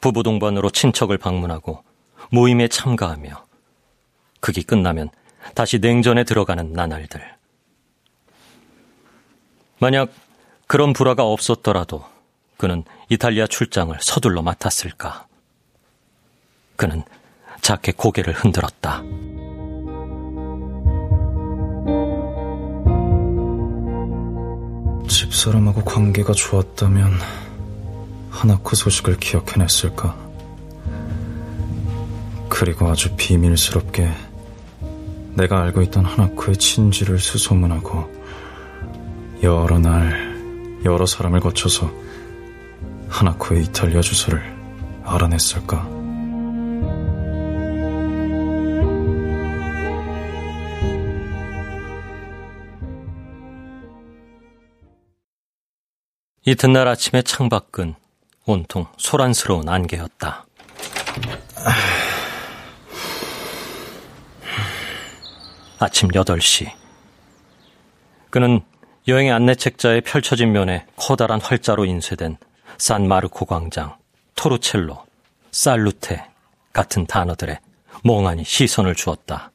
부부 0.00 0.22
동반으로 0.22 0.70
친척을 0.70 1.18
방문하고 1.18 1.82
모임에 2.30 2.68
참가하며 2.68 3.44
극이 4.40 4.62
끝나면 4.62 5.10
다시 5.54 5.78
냉전에 5.78 6.24
들어가는 6.24 6.72
나날들. 6.72 7.20
만약 9.78 10.08
그런 10.66 10.92
불화가 10.92 11.24
없었더라도 11.24 12.04
그는 12.56 12.84
이탈리아 13.08 13.46
출장을 13.46 13.96
서둘러 14.00 14.42
맡았을까? 14.42 15.26
그는 16.74 17.04
작게 17.60 17.92
고개를 17.92 18.34
흔들었다. 18.34 19.02
집사람하고 25.08 25.84
관계가 25.84 26.32
좋았다면 26.32 27.12
하나코 28.30 28.74
소식을 28.74 29.18
기억해냈을까? 29.18 30.16
그리고 32.48 32.88
아주 32.88 33.14
비밀스럽게 33.16 34.10
내가 35.34 35.62
알고 35.62 35.82
있던 35.82 36.04
하나코의 36.04 36.56
친지를 36.56 37.18
수소문하고 37.18 38.10
여러 39.42 39.78
날 39.78 40.25
여러 40.84 41.06
사람을 41.06 41.40
거쳐서 41.40 41.92
하나코의 43.08 43.64
이탈리아 43.64 44.00
주소를 44.00 44.42
알아냈을까? 45.04 45.96
이튿날 56.48 56.86
아침에 56.86 57.22
창밖은 57.22 57.96
온통 58.44 58.86
소란스러운 58.96 59.68
안개였다. 59.68 60.46
아침 65.80 66.08
8시. 66.08 66.70
그는 68.30 68.60
여행의 69.08 69.32
안내책자에 69.32 70.00
펼쳐진 70.00 70.50
면에 70.50 70.84
커다란 70.96 71.40
활자로 71.40 71.84
인쇄된 71.84 72.38
산 72.76 73.06
마르코 73.06 73.46
광장, 73.46 73.96
토르첼로, 74.34 75.06
살루테 75.52 76.28
같은 76.72 77.06
단어들에 77.06 77.60
멍하니 78.02 78.44
시선을 78.44 78.96
주었다. 78.96 79.52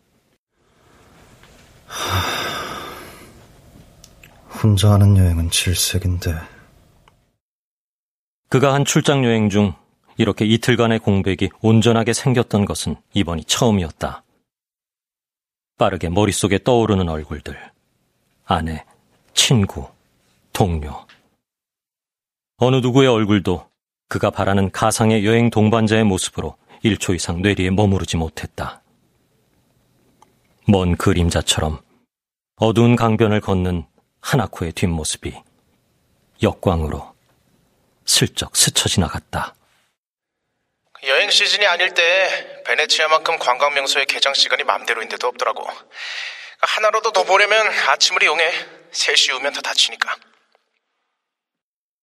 혼자 4.63 4.91
하는 4.91 5.17
여행은 5.17 5.49
질색인데. 5.49 6.33
그가 8.47 8.73
한 8.73 8.85
출장 8.85 9.25
여행 9.25 9.49
중 9.49 9.73
이렇게 10.17 10.45
이틀간의 10.45 10.99
공백이 10.99 11.49
온전하게 11.61 12.13
생겼던 12.13 12.65
것은 12.65 12.95
이번이 13.13 13.45
처음이었다. 13.45 14.23
빠르게 15.77 16.09
머릿속에 16.09 16.59
떠오르는 16.63 17.09
얼굴들. 17.09 17.57
아내, 18.45 18.85
친구, 19.34 19.89
동료. 20.54 21.06
어느 22.58 22.78
누구의 22.78 23.08
얼굴도 23.08 23.70
그가 24.08 24.30
바라는 24.30 24.72
가상의 24.72 25.26
여행 25.26 25.50
동반자의 25.50 26.04
모습으로 26.04 26.58
1초 26.84 27.15
이상 27.15 27.41
뇌리에 27.41 27.70
머무르지 27.72 28.17
못했다. 28.17 28.82
먼 30.67 30.96
그림자처럼 30.96 31.82
어두운 32.58 32.96
강변을 32.96 33.41
걷는 33.41 33.86
하나코의 34.22 34.74
뒷모습이 34.74 35.34
역광으로 36.44 37.15
슬쩍 38.06 38.56
스쳐 38.56 38.88
지나갔다. 38.88 39.56
여행 41.04 41.30
시즌이 41.32 41.65
아닐 41.65 41.94
때 41.94 42.63
베네치아만큼 42.65 43.39
관광 43.39 43.74
명소의 43.74 44.06
개장 44.06 44.34
시간이 44.34 44.63
맘대로인데도 44.63 45.28
없더라고. 45.28 45.65
하나라도 46.60 47.12
더 47.12 47.24
보려면 47.24 47.65
아침을 47.88 48.22
이용해. 48.22 48.81
3시 48.91 49.30
이후면 49.30 49.54
다 49.54 49.62
닫히니까. 49.62 50.15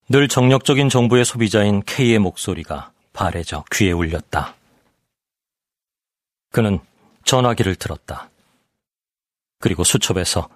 늘 0.08 0.26
정력적인 0.28 0.88
정부의 0.88 1.24
소비자인 1.24 1.82
K의 1.82 2.18
목소리가 2.18 2.92
발해져 3.12 3.64
귀에 3.72 3.92
울렸다. 3.92 4.54
그는 6.50 6.80
전화기를 7.24 7.76
들었다. 7.76 8.30
그리고 9.60 9.84
수첩에서 9.84 10.48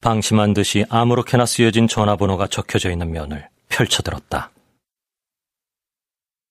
방심한 0.00 0.54
듯이 0.54 0.84
아무렇게나 0.88 1.46
쓰여진 1.46 1.88
전화번호가 1.88 2.46
적혀져 2.46 2.90
있는 2.90 3.10
면을 3.10 3.48
펼쳐들었다. 3.68 4.50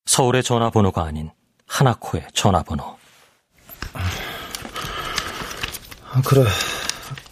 서울의 0.05 0.43
전화번호가 0.43 1.03
아닌 1.03 1.31
하나코의 1.67 2.27
전화번호. 2.33 2.97
아, 6.13 6.21
그래. 6.25 6.43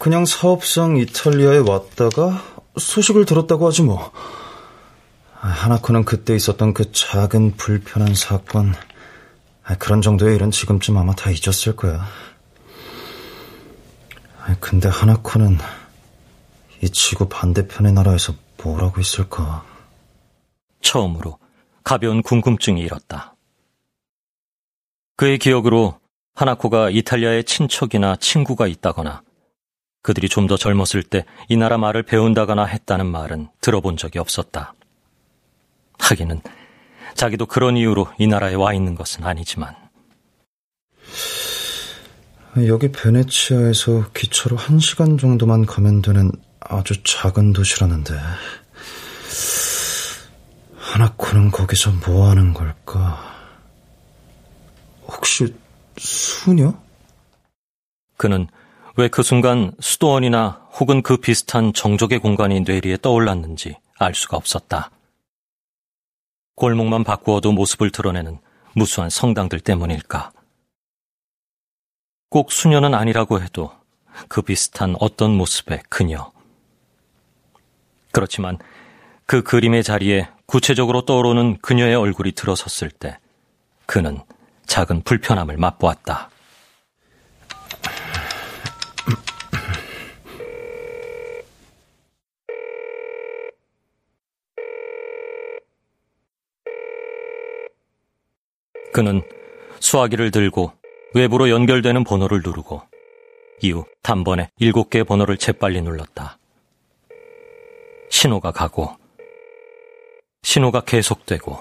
그냥 0.00 0.24
사업상 0.24 0.96
이탈리아에 0.96 1.58
왔다가 1.58 2.42
소식을 2.78 3.26
들었다고 3.26 3.66
하지 3.66 3.82
뭐. 3.82 4.10
아, 5.42 5.46
하나코는 5.46 6.06
그때 6.06 6.34
있었던 6.34 6.72
그 6.72 6.90
작은 6.90 7.58
불편한 7.58 8.14
사건, 8.14 8.72
아, 9.62 9.76
그런 9.76 10.00
정도의 10.00 10.36
일은 10.36 10.50
지금쯤 10.50 10.96
아마 10.96 11.14
다 11.14 11.30
잊었을 11.30 11.76
거야. 11.76 12.06
아, 14.38 14.56
근데 14.58 14.88
하나코는 14.88 15.58
이 16.82 16.88
지구 16.88 17.28
반대편의 17.28 17.92
나라에서 17.92 18.32
뭘 18.64 18.82
하고 18.82 19.02
있을까? 19.02 19.66
처음으로 20.80 21.38
가벼운 21.84 22.22
궁금증이 22.22 22.80
일었다. 22.80 23.34
그의 25.18 25.36
기억으로 25.38 26.00
하나코가 26.34 26.88
이탈리아에 26.88 27.42
친척이나 27.42 28.16
친구가 28.16 28.66
있다거나 28.66 29.22
그들이 30.02 30.28
좀 30.28 30.46
더 30.46 30.56
젊었을 30.56 31.02
때 31.02 31.24
이 31.48 31.56
나라 31.56 31.76
말을 31.78 32.02
배운다거나 32.04 32.64
했다는 32.64 33.06
말은 33.06 33.48
들어본 33.60 33.96
적이 33.96 34.18
없었다. 34.20 34.74
하기는 35.98 36.40
자기도 37.14 37.46
그런 37.46 37.76
이유로 37.76 38.08
이 38.18 38.26
나라에 38.26 38.54
와 38.54 38.72
있는 38.72 38.94
것은 38.94 39.24
아니지만 39.24 39.74
여기 42.66 42.90
베네치아에서 42.90 44.10
기차로 44.12 44.56
한 44.56 44.78
시간 44.80 45.18
정도만 45.18 45.66
가면 45.66 46.02
되는 46.02 46.30
아주 46.60 47.00
작은 47.02 47.52
도시라는데 47.52 48.14
하나코는 50.76 51.50
거기서 51.50 51.92
뭐 52.06 52.28
하는 52.28 52.52
걸까? 52.52 53.22
혹시 55.06 55.54
수녀? 55.96 56.74
그는 58.16 58.48
왜 58.96 59.08
그 59.08 59.22
순간 59.22 59.72
수도원이나 59.80 60.68
혹은 60.78 61.02
그 61.02 61.16
비슷한 61.16 61.72
정적의 61.72 62.18
공간이 62.18 62.60
뇌리에 62.60 62.98
떠올랐는지 63.00 63.76
알 63.98 64.14
수가 64.14 64.36
없었다. 64.36 64.90
골목만 66.56 67.04
바꾸어도 67.04 67.52
모습을 67.52 67.90
드러내는 67.90 68.38
무수한 68.74 69.10
성당들 69.10 69.60
때문일까? 69.60 70.32
꼭 72.28 72.52
수녀는 72.52 72.94
아니라고 72.94 73.40
해도 73.40 73.72
그 74.28 74.42
비슷한 74.42 74.94
어떤 75.00 75.36
모습의 75.36 75.82
그녀. 75.88 76.30
그렇지만 78.12 78.58
그 79.26 79.42
그림의 79.42 79.84
자리에 79.84 80.28
구체적으로 80.46 81.04
떠오르는 81.04 81.58
그녀의 81.62 81.94
얼굴이 81.94 82.32
들어섰을 82.32 82.90
때 82.90 83.18
그는 83.86 84.20
작은 84.66 85.02
불편함을 85.02 85.56
맛보았다. 85.56 86.30
그는 98.92 99.22
수화기를 99.78 100.30
들고 100.30 100.72
외부로 101.14 101.48
연결되는 101.48 102.04
번호를 102.04 102.42
누르고 102.44 102.82
이후 103.62 103.84
단번에 104.02 104.50
일곱 104.58 104.90
개의 104.90 105.04
번호를 105.04 105.36
재빨리 105.36 105.80
눌렀다. 105.82 106.38
신호가 108.10 108.50
가고 108.50 108.96
신호가 110.42 110.80
계속되고 110.80 111.58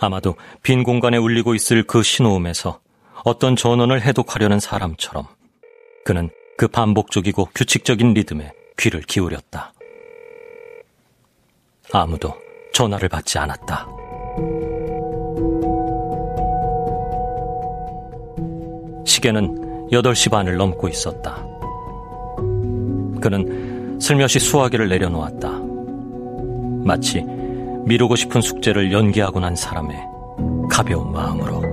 아마도 0.00 0.34
빈 0.62 0.82
공간에 0.82 1.16
울리고 1.16 1.54
있을 1.54 1.82
그 1.84 2.02
신호음에서 2.02 2.80
어떤 3.24 3.56
전원을 3.56 4.02
해독하려는 4.02 4.60
사람처럼 4.60 5.26
그는 6.04 6.30
그 6.56 6.68
반복적이고 6.68 7.50
규칙적인 7.54 8.14
리듬에 8.14 8.52
귀를 8.78 9.00
기울였다. 9.02 9.72
아무도 11.92 12.34
전화를 12.72 13.08
받지 13.08 13.38
않았다. 13.38 13.88
시계는 19.04 19.88
8시 19.90 20.30
반을 20.30 20.56
넘고 20.56 20.88
있었다. 20.88 21.44
그는 23.20 23.98
슬며시 24.00 24.38
수화기를 24.38 24.88
내려놓았다. 24.88 25.50
마치 26.84 27.22
미루고 27.84 28.16
싶은 28.16 28.40
숙제를 28.40 28.92
연기하고 28.92 29.40
난 29.40 29.54
사람의 29.56 29.96
가벼운 30.70 31.12
마음으로. 31.12 31.69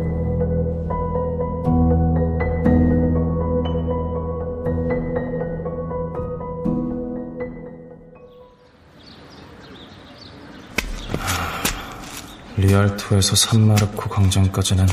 리알토에서 12.68 13.38
산마르코 13.38 14.10
광장까지는 14.10 14.88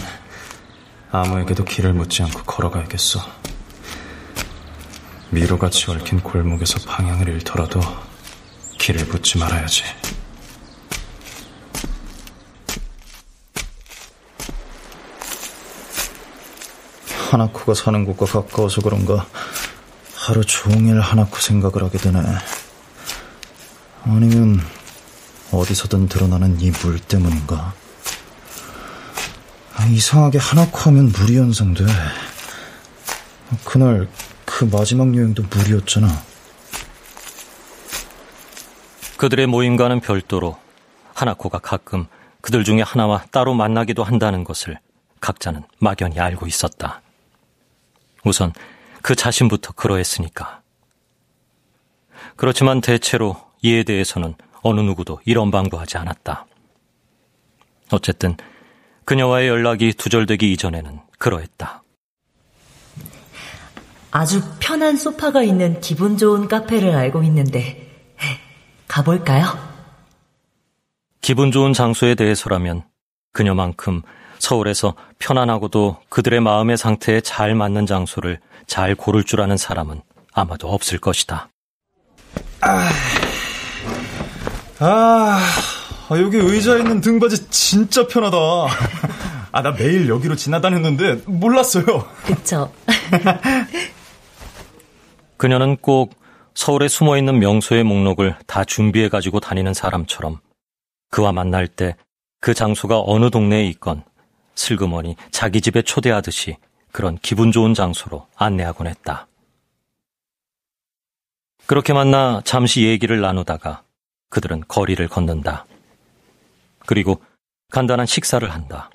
아무에게도 1.10 1.64
길을 1.64 1.92
묻지 1.92 2.22
않고 2.22 2.44
걸어가야겠어. 2.44 3.20
미로같이 5.30 5.90
얽힌 5.90 6.20
골목에서 6.20 6.78
방향을 6.88 7.28
잃더라도 7.30 7.80
길을 8.78 9.06
묻지 9.06 9.38
말아야지. 9.38 9.82
하나코가 17.28 17.74
사는 17.74 18.04
곳과 18.04 18.26
가까워서 18.26 18.82
그런가 18.82 19.26
하루 20.14 20.44
종일 20.44 21.00
하나코 21.00 21.40
생각을 21.40 21.82
하게 21.82 21.98
되네. 21.98 22.20
아니면 24.04 24.64
어디서든 25.52 26.08
드러나는 26.08 26.60
이 26.60 26.70
물 26.82 26.98
때문인가? 26.98 27.74
아, 29.76 29.86
이상하게 29.86 30.38
하나코 30.38 30.78
하면 30.90 31.06
물이 31.12 31.36
연상돼. 31.36 31.84
그날 33.64 34.08
그 34.44 34.64
마지막 34.64 35.14
여행도 35.16 35.42
물이었잖아. 35.50 36.08
그들의 39.16 39.46
모임과는 39.46 40.00
별도로 40.00 40.58
하나코가 41.14 41.58
가끔 41.58 42.06
그들 42.40 42.64
중에 42.64 42.82
하나와 42.82 43.24
따로 43.30 43.54
만나기도 43.54 44.04
한다는 44.04 44.44
것을 44.44 44.78
각자는 45.20 45.64
막연히 45.78 46.20
알고 46.20 46.46
있었다. 46.46 47.00
우선 48.24 48.52
그 49.02 49.14
자신부터 49.14 49.72
그러했으니까. 49.72 50.60
그렇지만 52.36 52.80
대체로 52.80 53.36
이에 53.62 53.82
대해서는 53.84 54.34
어느 54.64 54.80
누구도 54.80 55.20
이런 55.24 55.50
방도 55.50 55.78
하지 55.78 55.98
않았다. 55.98 56.46
어쨌든 57.92 58.36
그녀와의 59.04 59.48
연락이 59.48 59.92
두절되기 59.92 60.52
이전에는 60.54 61.00
그러했다. 61.18 61.82
아주 64.10 64.42
편한 64.60 64.96
소파가 64.96 65.42
있는 65.42 65.80
기분 65.80 66.16
좋은 66.16 66.48
카페를 66.48 66.94
알고 66.94 67.22
있는데 67.24 67.90
가볼까요? 68.88 69.46
기분 71.20 71.52
좋은 71.52 71.72
장소에 71.72 72.14
대해서라면 72.14 72.84
그녀만큼 73.32 74.02
서울에서 74.38 74.94
편안하고도 75.18 75.98
그들의 76.08 76.40
마음의 76.40 76.76
상태에 76.76 77.20
잘 77.20 77.54
맞는 77.54 77.86
장소를 77.86 78.40
잘 78.66 78.94
고를 78.94 79.24
줄 79.24 79.40
아는 79.40 79.56
사람은 79.56 80.00
아마도 80.32 80.68
없을 80.68 80.98
것이다. 80.98 81.48
아, 82.60 82.90
아 84.80 85.40
아, 86.08 86.18
여기 86.18 86.36
의자에 86.36 86.80
있는 86.80 87.00
등받이 87.00 87.48
진짜 87.50 88.06
편하다. 88.06 88.36
아, 89.52 89.62
나 89.62 89.72
매일 89.72 90.08
여기로 90.08 90.36
지나다녔는데 90.36 91.22
몰랐어요. 91.26 91.84
그쵸. 92.24 92.72
그녀는 95.36 95.76
꼭 95.76 96.14
서울에 96.54 96.88
숨어 96.88 97.16
있는 97.16 97.38
명소의 97.38 97.84
목록을 97.84 98.36
다 98.46 98.64
준비해 98.64 99.08
가지고 99.08 99.40
다니는 99.40 99.74
사람처럼 99.74 100.38
그와 101.10 101.32
만날 101.32 101.68
때 101.68 101.96
그 102.44 102.52
장소가 102.52 103.02
어느 103.06 103.30
동네에 103.30 103.64
있건 103.68 104.04
슬그머니 104.54 105.16
자기 105.30 105.62
집에 105.62 105.80
초대하듯이 105.80 106.58
그런 106.92 107.16
기분 107.22 107.52
좋은 107.52 107.72
장소로 107.72 108.26
안내하곤 108.36 108.86
했다. 108.86 109.28
그렇게 111.64 111.94
만나 111.94 112.42
잠시 112.44 112.84
얘기를 112.84 113.22
나누다가 113.22 113.83
그들은 114.34 114.64
거리를 114.66 115.06
걷는다. 115.06 115.64
그리고 116.86 117.22
간단한 117.70 118.04
식사를 118.04 118.50
한다. 118.50 118.90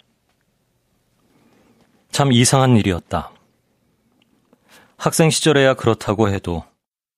참 2.11 2.33
이상한 2.33 2.75
일이었다. 2.75 3.31
학생 4.97 5.29
시절에야 5.29 5.75
그렇다고 5.75 6.27
해도 6.27 6.65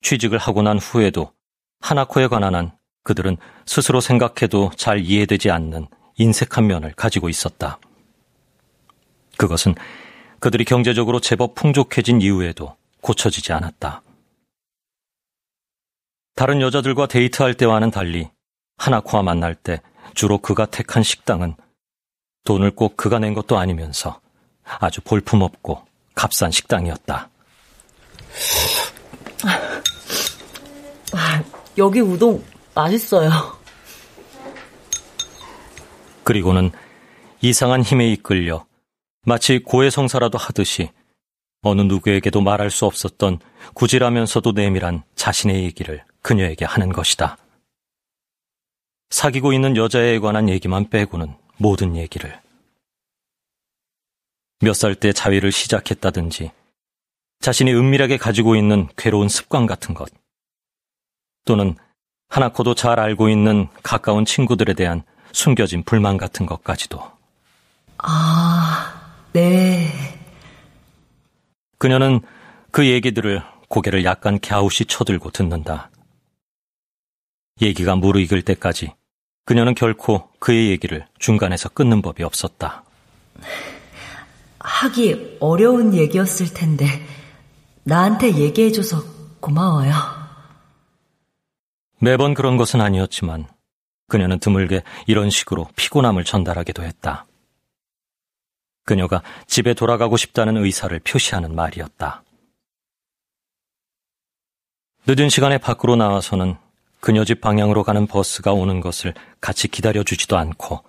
취직을 0.04 0.38
하고 0.38 0.62
난 0.62 0.78
후에도 0.78 1.34
하나코에 1.80 2.28
관한 2.28 2.54
한 2.54 2.78
그들은 3.04 3.38
스스로 3.66 4.00
생각해도 4.00 4.70
잘 4.76 5.00
이해되지 5.00 5.50
않는 5.50 5.88
인색한 6.18 6.68
면을 6.68 6.94
가지고 6.94 7.28
있었다. 7.28 7.80
그것은 9.38 9.74
그들이 10.40 10.64
경제적으로 10.64 11.20
제법 11.20 11.56
풍족해진 11.56 12.22
이후에도 12.22 12.78
고쳐지지 13.02 13.52
않았다. 13.52 14.04
다른 16.36 16.62
여자들과 16.62 17.08
데이트할 17.08 17.56
때와는 17.56 17.92
달리 17.92 18.30
하나코와 18.78 19.24
만날 19.24 19.56
때 19.56 19.82
주로 20.14 20.38
그가 20.38 20.66
택한 20.66 21.04
식당은 21.04 21.56
돈을 22.44 22.72
꼭 22.72 22.98
그가 22.98 23.20
낸 23.20 23.34
것도 23.34 23.58
아니면서 23.58 24.20
아주 24.64 25.02
볼품없고 25.02 25.86
값싼 26.16 26.52
식당이었다. 26.52 27.30
아, 31.14 31.44
여기 31.78 32.00
우동 32.00 32.44
맛있어요. 32.74 33.30
그리고는 36.24 36.72
이상한 37.42 37.82
힘에 37.82 38.08
이끌려 38.08 38.66
마치 39.26 39.60
고해성사라도 39.60 40.38
하듯이 40.38 40.90
어느 41.64 41.82
누구에게도 41.82 42.42
말할 42.42 42.72
수 42.72 42.86
없었던 42.86 43.40
구질하면서도 43.74 44.54
내밀한 44.54 45.04
자신의 45.16 45.64
얘기를 45.64 46.04
그녀에게 46.22 46.66
하는 46.66 46.92
것이다. 46.92 47.38
사귀고 49.10 49.54
있는 49.54 49.76
여자에 49.76 50.20
관한 50.20 50.50
얘기만 50.50 50.90
빼고는 50.90 51.36
모든 51.58 51.96
얘기를. 51.96 52.40
몇 54.62 54.74
살 54.74 54.96
때 54.96 55.12
자위를 55.12 55.52
시작했다든지, 55.52 56.52
자신이 57.40 57.74
은밀하게 57.74 58.18
가지고 58.18 58.56
있는 58.56 58.88
괴로운 58.96 59.28
습관 59.28 59.66
같은 59.66 59.94
것, 59.94 60.10
또는 61.46 61.76
하나코도 62.30 62.76
잘 62.76 63.00
알고 63.00 63.30
있는 63.30 63.68
가까운 63.84 64.24
친구들에 64.26 64.74
대한 64.74 65.04
숨겨진 65.34 65.84
불만 65.84 66.18
같은 66.18 66.46
것까지도. 66.46 67.02
아, 67.98 69.16
네. 69.34 69.88
그녀는 71.78 72.22
그 72.72 72.88
얘기들을 72.88 73.42
고개를 73.68 74.06
약간 74.06 74.40
갸웃이 74.40 74.88
쳐들고 74.88 75.32
듣는다. 75.32 75.91
얘기가 77.60 77.96
무르익을 77.96 78.44
때까지 78.44 78.94
그녀는 79.46 79.76
결코 79.76 80.30
그의 80.40 80.70
얘기를 80.70 81.06
중간에서 81.20 81.70
끊는 81.70 82.02
법이 82.02 82.24
없었다. 82.24 82.84
하기 84.60 85.38
어려운 85.40 85.94
얘기였을 85.94 86.54
텐데, 86.54 86.86
나한테 87.84 88.38
얘기해줘서 88.38 89.04
고마워요. 89.40 89.92
매번 92.00 92.34
그런 92.34 92.58
것은 92.58 92.82
아니었지만, 92.82 93.48
그녀는 94.08 94.40
드물게 94.40 94.84
이런 95.08 95.30
식으로 95.30 95.68
피곤함을 95.76 96.24
전달하기도 96.24 96.84
했다. 96.84 97.26
그녀가 98.84 99.24
집에 99.48 99.74
돌아가고 99.74 100.18
싶다는 100.18 100.58
의사를 100.58 100.98
표시하는 101.00 101.56
말이었다. 101.56 102.24
늦은 105.08 105.30
시간에 105.30 105.58
밖으로 105.58 105.96
나와서는 105.96 106.58
그녀 107.02 107.26
집 107.26 107.42
방향으로 107.42 107.84
가는 107.84 108.06
버스가 108.06 108.54
오는 108.54 108.80
것을 108.80 109.14
같이 109.42 109.68
기다려주지도 109.68 110.38
않고 110.38 110.84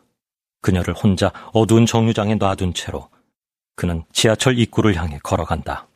그녀를 0.60 0.94
혼자 0.94 1.32
어두운 1.52 1.86
정류장에 1.86 2.36
놔둔 2.36 2.74
채로 2.74 3.08
그는 3.74 4.04
지하철 4.12 4.58
입구를 4.58 4.94
향해 4.94 5.18
걸어간다. 5.22 5.88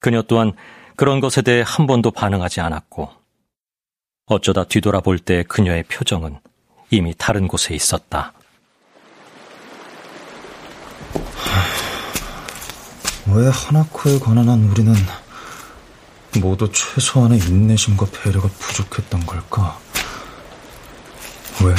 그녀 0.00 0.22
또한 0.22 0.52
그런 0.96 1.20
것에 1.20 1.42
대해 1.42 1.64
한 1.66 1.86
번도 1.86 2.12
반응하지 2.12 2.60
않았고 2.60 3.10
어쩌다 4.26 4.64
뒤돌아볼 4.64 5.18
때 5.18 5.42
그녀의 5.42 5.82
표정은 5.84 6.38
이미 6.90 7.14
다른 7.18 7.48
곳에 7.48 7.74
있었다. 7.74 8.32
왜 13.34 13.48
하나코에 13.48 14.18
관한 14.20 14.48
한 14.48 14.64
우리는 14.64 14.94
모두 16.40 16.70
최소한의 16.72 17.38
인내심과 17.40 18.06
배려가 18.06 18.48
부족했던 18.48 19.26
걸까? 19.26 19.78
왜? 21.64 21.74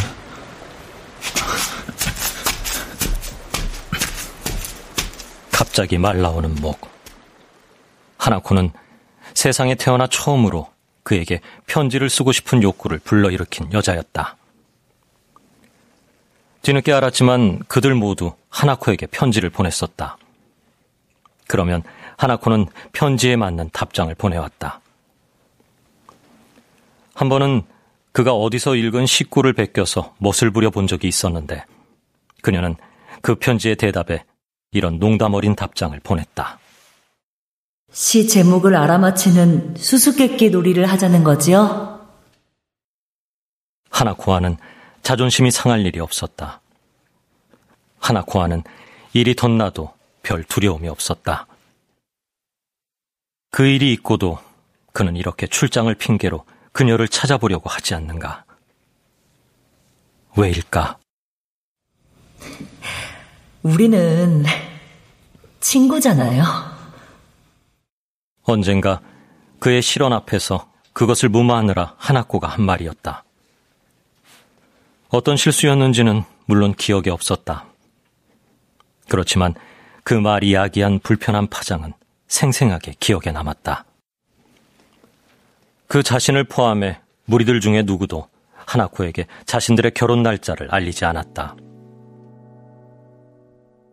갑자기 5.52 5.98
말 5.98 6.22
나오는 6.22 6.54
목. 6.56 6.88
하나코는 8.18 8.72
세상에 9.34 9.76
태어나 9.76 10.08
처음으로 10.08 10.72
그에게 11.02 11.42
편지를 11.66 12.10
쓰고 12.10 12.32
싶은 12.32 12.62
욕구를 12.64 13.00
불러일으킨 13.00 13.74
여자였다. 13.74 14.38
뒤늦게 16.62 16.94
알았지만 16.94 17.60
그들 17.68 17.94
모두 17.96 18.34
하나코에게 18.50 19.08
편지를 19.08 19.50
보냈었다. 19.50 20.18
그러면 21.48 21.84
하나코는 22.24 22.68
편지에 22.94 23.36
맞는 23.36 23.72
답장을 23.74 24.14
보내왔다. 24.16 24.80
한 27.14 27.28
번은 27.28 27.64
그가 28.14 28.34
어디서 28.34 28.76
읽은 28.76 29.06
식구를 29.06 29.52
베껴서 29.52 30.16
멋을 30.20 30.52
부려 30.52 30.70
본 30.70 30.88
적이 30.88 31.10
있었는데 31.10 31.66
그녀는 32.42 32.76
그 33.22 33.36
편지의 33.36 33.76
대답에 33.76 34.24
이런 34.72 35.00
농담 35.00 35.34
어린 35.34 35.54
답장을 35.54 36.00
보냈다. 36.00 36.60
시 37.92 38.28
제목을 38.28 38.76
알아맞히는 38.76 39.76
수수께끼 39.76 40.50
놀이를 40.50 40.86
하자는 40.86 41.26
거지요? 41.26 42.08
하나코아는 43.90 44.58
자존심이 45.02 45.52
상할 45.52 45.86
일이 45.86 46.00
없었다. 46.00 46.62
하나코아는 48.00 48.64
일이 49.12 49.36
덧나도 49.36 49.92
별 50.24 50.44
두려움이 50.44 50.88
없었다. 50.88 51.48
그 53.54 53.68
일이 53.68 53.94
있고도 53.94 54.40
그는 54.94 55.16
이렇게 55.16 55.46
출장을 55.46 55.94
핑계로 55.94 56.44
그녀를 56.72 57.08
찾아보려고 57.08 57.70
하지 57.70 57.94
않는가? 57.94 58.46
왜일까? 60.36 60.98
우리는 63.62 64.44
친구잖아요. 65.60 66.44
언젠가 68.42 69.02
그의 69.60 69.84
실언 69.84 70.14
앞에서 70.14 70.72
그것을 70.94 71.30
무마하느라 71.30 71.94
하나코가 72.00 72.48
한 72.48 72.64
말이었다. 72.66 73.24
어떤 75.10 75.38
실수였는지는 75.38 76.24
물론 76.48 76.74
기억에 76.74 77.12
없었다. 77.12 77.66
그렇지만 79.10 79.54
그 80.04 80.16
말 80.16 80.42
이 80.42 80.56
야기한 80.56 80.98
불편한 81.02 81.46
파장은 81.46 81.94
생생하게 82.34 82.94
기억에 83.00 83.32
남았다. 83.32 83.86
그 85.88 86.02
자신을 86.02 86.46
포함해 86.46 87.00
무리들 87.26 87.60
중에 87.60 87.84
누구도 87.84 88.28
하나코에게 88.56 89.28
자신들의 89.46 89.92
결혼 89.94 90.24
날짜를 90.24 90.74
알리지 90.74 91.06
않았다. 91.06 91.56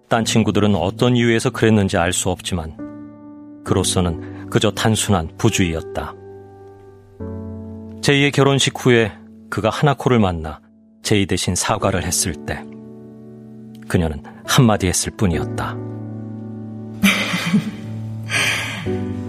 딴 0.08 0.24
친구들은 0.24 0.74
어떤 0.74 1.16
이유에서 1.16 1.50
그랬는지 1.50 1.98
알 1.98 2.14
수 2.14 2.30
없지만 2.30 3.62
그로서는 3.62 4.48
그저 4.48 4.70
단순한 4.70 5.36
부주의였다. 5.36 6.14
제이의 8.00 8.30
결혼식 8.32 8.74
후에 8.82 9.12
그가 9.50 9.68
하나코를 9.68 10.18
만나 10.18 10.60
제이 11.02 11.26
대신 11.26 11.54
사과를 11.54 12.04
했을 12.04 12.32
때 12.46 12.64
그녀는 13.86 14.22
한마디 14.46 14.86
했을 14.86 15.12
뿐이었다. 15.14 15.76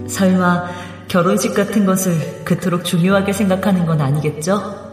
설마 0.08 0.68
결혼식 1.08 1.54
같은 1.54 1.84
것을 1.84 2.44
그토록 2.44 2.84
중요하게 2.84 3.32
생각하는 3.32 3.86
건 3.86 4.00
아니겠죠? 4.00 4.92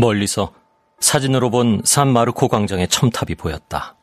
멀리서 0.00 0.52
사진으로 0.98 1.50
본 1.50 1.82
산마르코 1.84 2.48
광장의 2.48 2.88
첨탑이 2.88 3.34
보였다. 3.36 3.99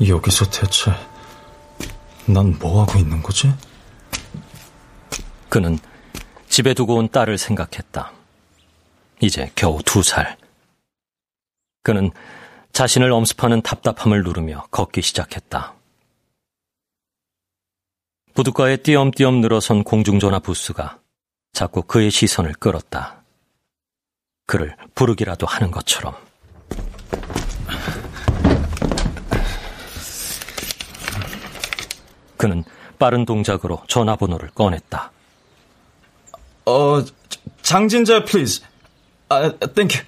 여기서 0.00 0.50
대체 0.50 0.90
난 2.26 2.58
뭐하고 2.58 2.98
있는 2.98 3.22
거지? 3.22 3.52
그는 5.48 5.78
집에 6.48 6.74
두고 6.74 6.96
온 6.96 7.08
딸을 7.08 7.38
생각했다. 7.38 8.12
이제 9.20 9.50
겨우 9.54 9.82
두 9.84 10.02
살. 10.02 10.36
그는 11.82 12.10
자신을 12.72 13.12
엄습하는 13.12 13.62
답답함을 13.62 14.22
누르며 14.24 14.66
걷기 14.70 15.02
시작했다. 15.02 15.74
부둣가에 18.34 18.78
띄엄띄엄 18.78 19.40
늘어선 19.40 19.84
공중전화 19.84 20.40
부스가 20.40 20.98
자꾸 21.52 21.82
그의 21.82 22.10
시선을 22.10 22.54
끌었다. 22.54 23.22
그를 24.46 24.76
부르기라도 24.96 25.46
하는 25.46 25.70
것처럼. 25.70 26.16
그는 32.44 32.62
빠른 32.98 33.24
동작으로 33.24 33.82
전화번호를 33.88 34.50
꺼냈다. 34.50 35.10
어, 36.66 37.02
장진자, 37.62 38.26
please. 38.26 38.60
아, 39.30 39.50
thank 39.50 39.80
you. 39.80 40.04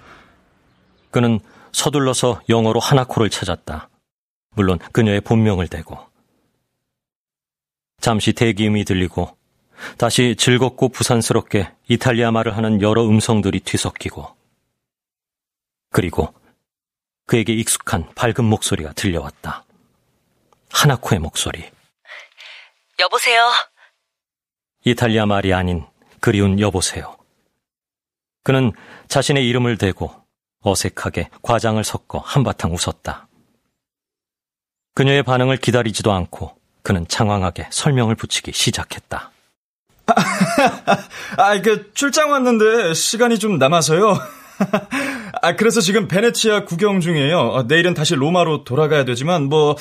그는 1.11 1.41
서둘러서 1.73 2.43
영어로 2.51 2.79
하나코를 2.79 3.31
찾았다. 3.31 3.89
물론 4.55 4.79
그녀의 4.93 5.23
본명을 5.23 5.69
대고. 5.69 5.99
잠시 8.03 8.35
대기음이 8.35 8.85
들리고 8.85 9.35
다시 9.97 10.37
즐겁고 10.37 10.91
부산스럽게 10.91 11.73
이탈리아 11.89 12.31
말을 12.33 12.55
하는 12.55 12.83
여러 12.83 13.07
음성들이 13.07 13.61
뒤섞이고 13.61 14.29
그리고 15.91 16.35
그에게 17.25 17.55
익숙한 17.55 18.11
밝은 18.15 18.45
목소리가 18.45 18.93
들려왔다. 18.93 19.65
하나코의 20.71 21.19
목소리. 21.21 21.76
여보세요? 22.99 23.51
이탈리아 24.85 25.27
말이 25.27 25.53
아닌 25.53 25.85
그리운 26.21 26.61
여보세요. 26.61 27.17
그는 28.45 28.73
자신의 29.09 29.47
이름을 29.49 29.77
대고 29.79 30.13
어색하게 30.63 31.31
과장을 31.43 31.83
섞어 31.85 32.19
한바탕 32.19 32.73
웃었다. 32.73 33.29
그녀의 34.95 35.23
반응을 35.25 35.59
기다리지도 35.59 36.13
않고 36.13 36.57
그는 36.83 37.07
장황하게 37.09 37.69
설명을 37.71 38.15
붙이기 38.15 38.53
시작했다. 38.53 39.31
아, 41.37 41.61
그 41.61 41.93
출장 41.93 42.31
왔는데 42.31 42.95
시간이 42.95 43.39
좀 43.39 43.59
남아서요. 43.59 44.17
아, 45.43 45.57
그래서 45.57 45.81
지금 45.81 46.09
베네치아 46.09 46.65
구경 46.65 47.01
중이에요. 47.01 47.39
어, 47.39 47.63
내일은 47.65 47.93
다시 47.93 48.15
로마로 48.15 48.65
돌아가야 48.65 49.05
되지만 49.05 49.45
뭐 49.49 49.77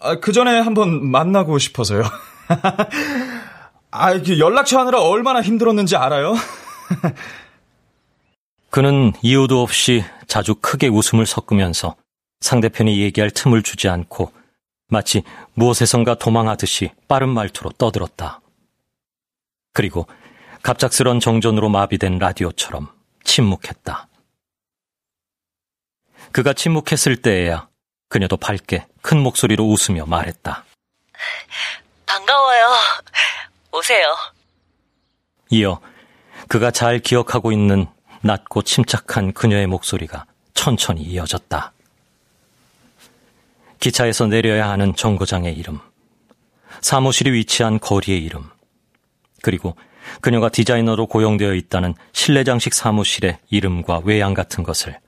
아, 0.00 0.16
그 0.16 0.32
전에 0.32 0.58
한번 0.58 1.08
만나고 1.10 1.58
싶어서요. 1.58 2.02
아, 3.90 4.18
그 4.20 4.38
연락처 4.38 4.78
하느라 4.78 5.00
얼마나 5.00 5.42
힘들었는지 5.42 5.96
알아요? 5.96 6.34
그는 8.70 9.12
이유도 9.22 9.62
없이 9.62 10.04
자주 10.26 10.54
크게 10.54 10.88
웃음을 10.88 11.26
섞으면서 11.26 11.96
상대편이 12.40 13.00
얘기할 13.00 13.30
틈을 13.30 13.62
주지 13.62 13.88
않고 13.88 14.32
마치 14.88 15.22
무엇에선가 15.54 16.16
도망하듯이 16.16 16.90
빠른 17.08 17.28
말투로 17.28 17.70
떠들었다. 17.70 18.40
그리고 19.72 20.06
갑작스런 20.62 21.20
정전으로 21.20 21.68
마비된 21.68 22.18
라디오처럼 22.18 22.88
침묵했다. 23.24 24.08
그가 26.32 26.52
침묵했을 26.52 27.16
때에야 27.16 27.68
그녀도 28.08 28.36
밝게 28.36 28.86
큰 29.02 29.22
목소리로 29.22 29.64
웃으며 29.64 30.06
말했다. 30.06 30.64
반가워요. 32.08 32.74
오세요. 33.72 34.16
이어 35.50 35.80
그가 36.48 36.70
잘 36.70 36.98
기억하고 36.98 37.52
있는 37.52 37.86
낮고 38.22 38.62
침착한 38.62 39.32
그녀의 39.32 39.66
목소리가 39.66 40.24
천천히 40.54 41.02
이어졌다. 41.02 41.72
기차에서 43.78 44.26
내려야 44.26 44.68
하는 44.70 44.96
정거장의 44.96 45.54
이름, 45.54 45.78
사무실이 46.80 47.32
위치한 47.32 47.78
거리의 47.78 48.24
이름, 48.24 48.50
그리고 49.42 49.76
그녀가 50.20 50.48
디자이너로 50.48 51.06
고용되어 51.06 51.54
있다는 51.54 51.94
실내장식 52.12 52.74
사무실의 52.74 53.38
이름과 53.50 54.00
외양 54.04 54.34
같은 54.34 54.64
것을 54.64 54.98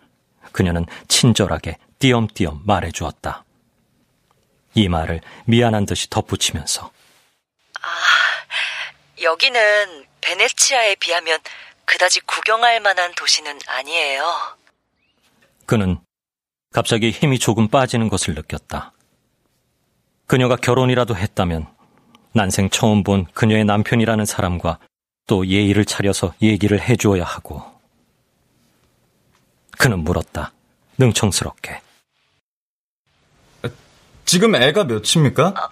그녀는 0.52 0.86
친절하게 1.08 1.78
띄엄띄엄 1.98 2.62
말해 2.64 2.92
주었다. 2.92 3.44
이 4.74 4.88
말을 4.88 5.20
미안한 5.46 5.86
듯이 5.86 6.08
덧붙이면서 6.10 6.90
아, 7.80 7.88
여기는 9.22 10.06
베네치아에 10.20 10.96
비하면 10.96 11.38
그다지 11.84 12.20
구경할 12.20 12.80
만한 12.80 13.12
도시는 13.14 13.58
아니에요. 13.66 14.56
그는 15.66 15.98
갑자기 16.72 17.10
힘이 17.10 17.38
조금 17.38 17.68
빠지는 17.68 18.08
것을 18.08 18.34
느꼈다. 18.34 18.92
그녀가 20.26 20.54
결혼이라도 20.54 21.16
했다면 21.16 21.66
난생 22.32 22.70
처음 22.70 23.02
본 23.02 23.24
그녀의 23.32 23.64
남편이라는 23.64 24.24
사람과 24.24 24.78
또 25.26 25.46
예의를 25.46 25.84
차려서 25.84 26.34
얘기를 26.42 26.80
해주어야 26.80 27.24
하고. 27.24 27.62
그는 29.78 30.00
물었다. 30.00 30.52
능청스럽게. 30.98 31.80
지금 34.30 34.54
애가 34.54 34.84
몇입니까? 34.84 35.70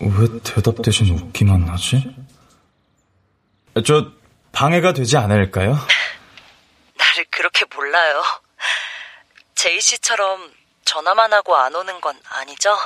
왜 0.00 0.40
대답 0.44 0.82
대신 0.82 1.18
웃기만 1.18 1.66
하지? 1.66 2.14
저 3.86 4.12
방해가 4.52 4.92
되지 4.92 5.16
않을까요? 5.16 5.78
나를 6.98 7.24
그렇게 7.30 7.64
몰라요. 7.74 8.22
제이 9.54 9.80
씨처럼 9.80 10.52
전화만 10.84 11.32
하고 11.32 11.56
안 11.56 11.74
오는 11.74 11.98
건 12.02 12.20
아니죠? 12.28 12.76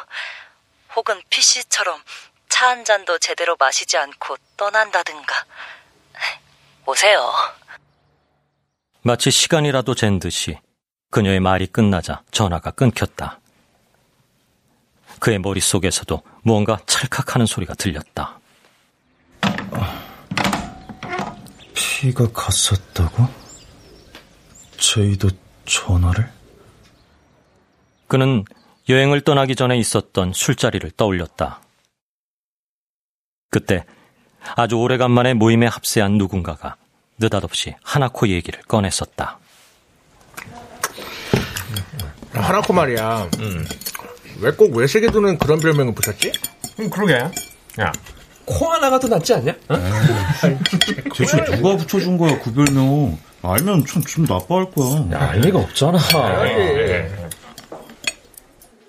혹은 0.94 1.20
PC처럼 1.28 2.00
차 2.48 2.68
한 2.68 2.84
잔도 2.84 3.18
제대로 3.18 3.56
마시지 3.58 3.96
않고 3.98 4.36
떠난다든가. 4.56 5.44
오세요. 6.86 7.32
마치 9.02 9.32
시간이라도 9.32 9.96
잰 9.96 10.20
듯이 10.20 10.56
그녀의 11.10 11.40
말이 11.40 11.66
끝나자 11.66 12.22
전화가 12.30 12.70
끊겼다. 12.72 13.40
그의 15.20 15.38
머릿속에서도 15.38 16.22
무언가 16.42 16.78
찰칵하는 16.86 17.46
소리가 17.46 17.74
들렸다. 17.74 18.38
피가 21.74 22.30
갔었다고? 22.32 23.26
제이도 24.76 25.30
전화를? 25.64 26.30
그는 28.06 28.44
여행을 28.88 29.20
떠나기 29.22 29.56
전에 29.56 29.76
있었던 29.78 30.32
술자리를 30.32 30.90
떠올렸다. 30.92 31.60
그때 33.50 33.84
아주 34.56 34.76
오래간만에 34.76 35.34
모임에 35.34 35.66
합세한 35.66 36.12
누군가가 36.16 36.76
느닷없이 37.18 37.74
하나코 37.82 38.28
얘기를 38.28 38.60
꺼냈었다. 38.62 39.38
하나코 42.32 42.72
말이야. 42.72 43.28
음. 43.38 43.64
왜 44.40 44.52
꼭 44.52 44.74
외식에 44.76 45.08
두는 45.10 45.38
그런 45.38 45.58
별명을 45.58 45.94
붙였지? 45.94 46.32
음, 46.80 46.90
그러게. 46.90 47.14
야, 47.80 47.92
코 48.44 48.66
하나가 48.72 48.98
더 49.00 49.08
낫지 49.08 49.34
않냐? 49.34 49.52
어? 49.68 49.76
대체 51.14 51.44
누가 51.56 51.76
붙여준 51.76 52.16
거야, 52.18 52.38
그 52.40 52.52
별명. 52.52 53.18
알면 53.42 53.84
참 53.86 54.02
기분 54.06 54.24
나빠할 54.24 54.70
거야. 54.70 55.06
야, 55.12 55.30
알 55.30 55.40
리가 55.40 55.58
없잖아. 55.58 55.98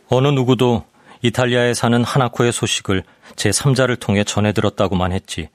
어느 0.09 0.27
누구도 0.29 0.85
이탈리아에 1.21 1.73
사는 1.73 2.03
하나코의 2.03 2.51
소식을 2.51 3.03
제 3.35 3.49
3자를 3.49 3.99
통해 3.99 4.23
전해 4.23 4.53
들었다고만 4.53 5.11
했지 5.11 5.49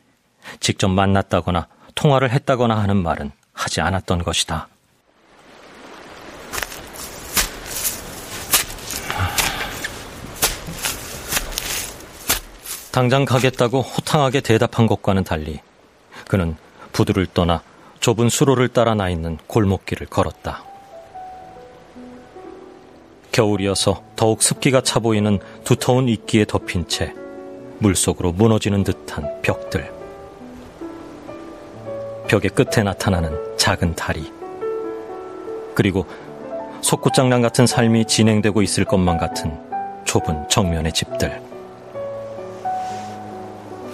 직접 0.61 0.89
만났다거나 0.89 1.67
통화를 1.95 2.31
했다거나 2.31 2.77
하는 2.77 2.97
말은 2.97 3.33
하지 3.53 3.81
않았던 3.81 4.23
것이다. 4.25 4.69
당장 12.95 13.25
가겠다고 13.25 13.81
호탕하게 13.81 14.41
대답한 14.41 14.87
것과는 14.87 15.25
달리 15.25 15.59
그는 16.29 16.55
부두를 16.93 17.27
떠나 17.27 17.61
좁은 17.99 18.29
수로를 18.29 18.69
따라 18.69 18.95
나 18.95 19.09
있는 19.09 19.37
골목길을 19.49 20.07
걸었다. 20.07 20.63
겨울이어서 23.33 24.05
더욱 24.15 24.45
습기가 24.45 24.81
차 24.83 25.01
보이는 25.01 25.41
두터운 25.65 26.09
이끼에 26.09 26.45
덮인 26.45 26.87
채 26.87 27.13
물속으로 27.81 28.31
무너지는 28.31 28.85
듯한 28.85 29.43
벽들. 29.43 29.93
벽의 32.29 32.51
끝에 32.51 32.85
나타나는 32.85 33.57
작은 33.57 33.97
다리. 33.97 34.33
그리고 35.75 36.07
속구장난 36.81 37.43
같은 37.43 37.67
삶이 37.67 38.05
진행되고 38.05 38.63
있을 38.63 38.85
것만 38.85 39.19
같은 39.19 39.51
좁은 40.05 40.49
정면의 40.49 40.93
집들. 40.93 41.54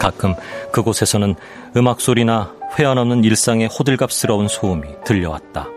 가끔 0.01 0.35
그곳에서는 0.73 1.37
음악 1.77 2.01
소리나 2.01 2.53
회한 2.79 2.99
없는 2.99 3.23
일상의 3.23 3.69
호들갑스러운 3.69 4.49
소음이 4.49 4.89
들려왔다. 5.05 5.69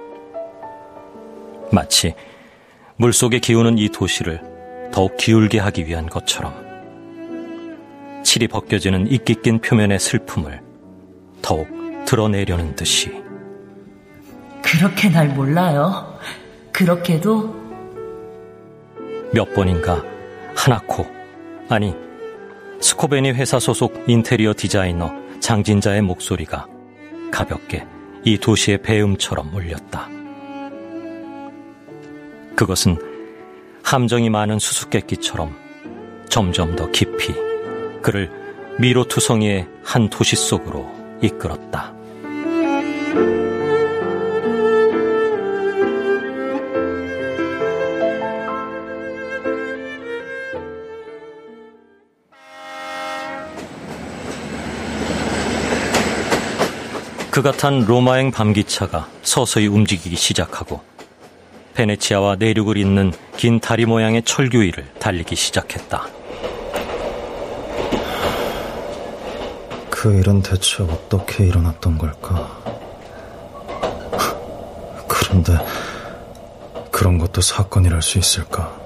마치 1.71 2.15
물속에 2.95 3.39
기우는 3.39 3.77
이 3.77 3.89
도시를 3.89 4.41
더욱 4.91 5.17
기울게 5.17 5.59
하기 5.59 5.85
위한 5.85 6.07
것처럼 6.07 6.53
칠이 8.23 8.47
벗겨지는 8.47 9.11
이끼 9.11 9.35
낀 9.35 9.59
표면의 9.59 9.99
슬픔을 9.99 10.61
더욱 11.41 11.67
드러내려는 12.05 12.75
듯이 12.75 13.11
그렇게 14.61 15.09
날 15.09 15.27
몰라요. 15.27 16.17
그렇게도 16.71 17.63
몇 19.33 19.53
번인가 19.53 20.01
하나코, 20.55 21.05
아니, 21.67 21.93
스코베니 22.83 23.31
회사 23.31 23.59
소속 23.59 24.03
인테리어 24.07 24.53
디자이너 24.57 25.09
장진자의 25.39 26.01
목소리가 26.01 26.67
가볍게 27.31 27.87
이 28.25 28.37
도시의 28.37 28.81
배음처럼 28.81 29.55
울렸다. 29.55 30.09
그것은 32.57 32.97
함정이 33.83 34.29
많은 34.29 34.59
수수께끼처럼 34.59 35.55
점점 36.27 36.75
더 36.75 36.91
깊이 36.91 37.33
그를 38.01 38.29
미로투성이의 38.79 39.65
한 39.81 40.09
도시 40.09 40.35
속으로 40.35 40.91
이끌었다. 41.21 41.92
그가 57.33 57.51
탄 57.51 57.83
로마행 57.83 58.29
밤기차가 58.29 59.09
서서히 59.23 59.65
움직이기 59.65 60.15
시작하고 60.15 60.81
베네치아와 61.73 62.35
내륙을 62.35 62.77
잇는 62.77 63.11
긴 63.37 63.59
다리 63.59 63.87
모양의 63.87 64.21
철교 64.21 64.59
위를 64.59 64.87
달리기 64.99 65.35
시작했다. 65.35 66.05
그 69.89 70.13
일은 70.13 70.43
대체 70.43 70.83
어떻게 70.83 71.47
일어났던 71.47 71.97
걸까? 71.97 72.55
그런데 75.07 75.57
그런 76.91 77.17
것도 77.17 77.41
사건이랄 77.41 78.03
수 78.03 78.19
있을까? 78.19 78.82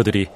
그들이 0.00 0.28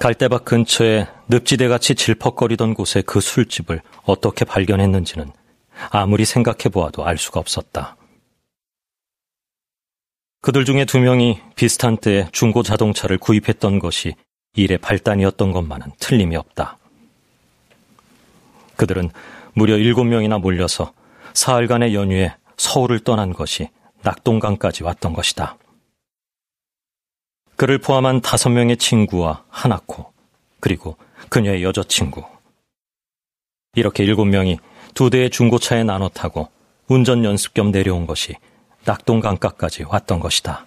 갈대밭 0.00 0.46
근처에 0.46 1.08
늪지대같이 1.28 1.94
질퍽거리던 1.94 2.72
곳에 2.72 3.02
그 3.02 3.20
술집을 3.20 3.82
어떻게 4.04 4.46
발견했는지는 4.46 5.30
아무리 5.90 6.24
생각해 6.24 6.70
보아도 6.72 7.04
알 7.04 7.18
수가 7.18 7.38
없었다. 7.38 7.98
그들 10.40 10.64
중에 10.64 10.86
두 10.86 11.00
명이 11.00 11.38
비슷한 11.54 11.98
때에 11.98 12.28
중고 12.32 12.62
자동차를 12.62 13.18
구입했던 13.18 13.78
것이 13.78 14.14
일의 14.54 14.78
발단이었던 14.78 15.52
것만은 15.52 15.88
틀림이 15.98 16.34
없다. 16.36 16.78
그들은 18.76 19.10
무려 19.52 19.76
일곱 19.76 20.04
명이나 20.04 20.38
몰려서 20.38 20.94
사흘간의 21.34 21.94
연휴에 21.94 22.34
서울을 22.56 23.00
떠난 23.00 23.34
것이 23.34 23.68
낙동강까지 24.02 24.82
왔던 24.84 25.12
것이다. 25.12 25.58
그를 27.58 27.78
포함한 27.78 28.20
다섯 28.20 28.50
명의 28.50 28.76
친구와 28.76 29.42
하나코, 29.48 30.12
그리고 30.60 30.96
그녀의 31.28 31.64
여자친구. 31.64 32.22
이렇게 33.74 34.04
일곱 34.04 34.26
명이 34.26 34.60
두 34.94 35.10
대의 35.10 35.28
중고차에 35.28 35.82
나눠 35.82 36.08
타고 36.08 36.48
운전 36.86 37.24
연습 37.24 37.54
겸 37.54 37.72
내려온 37.72 38.06
것이 38.06 38.36
낙동강가까지 38.84 39.86
왔던 39.88 40.20
것이다. 40.20 40.66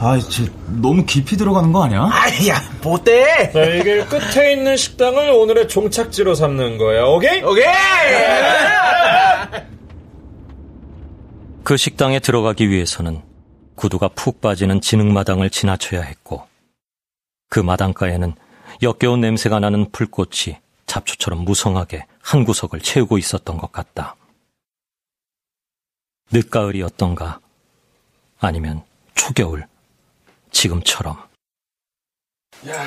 아, 0.00 0.18
쟤 0.28 0.50
너무 0.82 1.06
깊이 1.06 1.36
들어가는 1.36 1.70
거 1.70 1.84
아니야? 1.84 2.10
아야, 2.10 2.60
못돼. 2.82 3.52
자, 3.52 3.64
이게 3.66 4.04
끝에 4.04 4.52
있는 4.54 4.76
식당을 4.76 5.30
오늘의 5.30 5.68
종착지로 5.68 6.34
삼는 6.34 6.78
거야. 6.78 7.04
오케이? 7.04 7.40
오케이. 7.40 7.64
그 11.62 11.76
식당에 11.76 12.18
들어가기 12.18 12.68
위해서는 12.68 13.22
구두가 13.74 14.08
푹 14.08 14.40
빠지는 14.40 14.80
진흙마당을 14.80 15.50
지나쳐야 15.50 16.02
했고 16.02 16.46
그 17.48 17.60
마당가에는 17.60 18.34
역겨운 18.82 19.20
냄새가 19.20 19.60
나는 19.60 19.90
풀꽃이 19.90 20.58
잡초처럼 20.86 21.44
무성하게 21.44 22.06
한 22.20 22.44
구석을 22.44 22.80
채우고 22.80 23.18
있었던 23.18 23.58
것 23.58 23.72
같다. 23.72 24.16
늦가을이었던가 26.32 27.40
아니면 28.40 28.82
초겨울 29.14 29.66
지금처럼 30.50 31.16
야, 32.68 32.86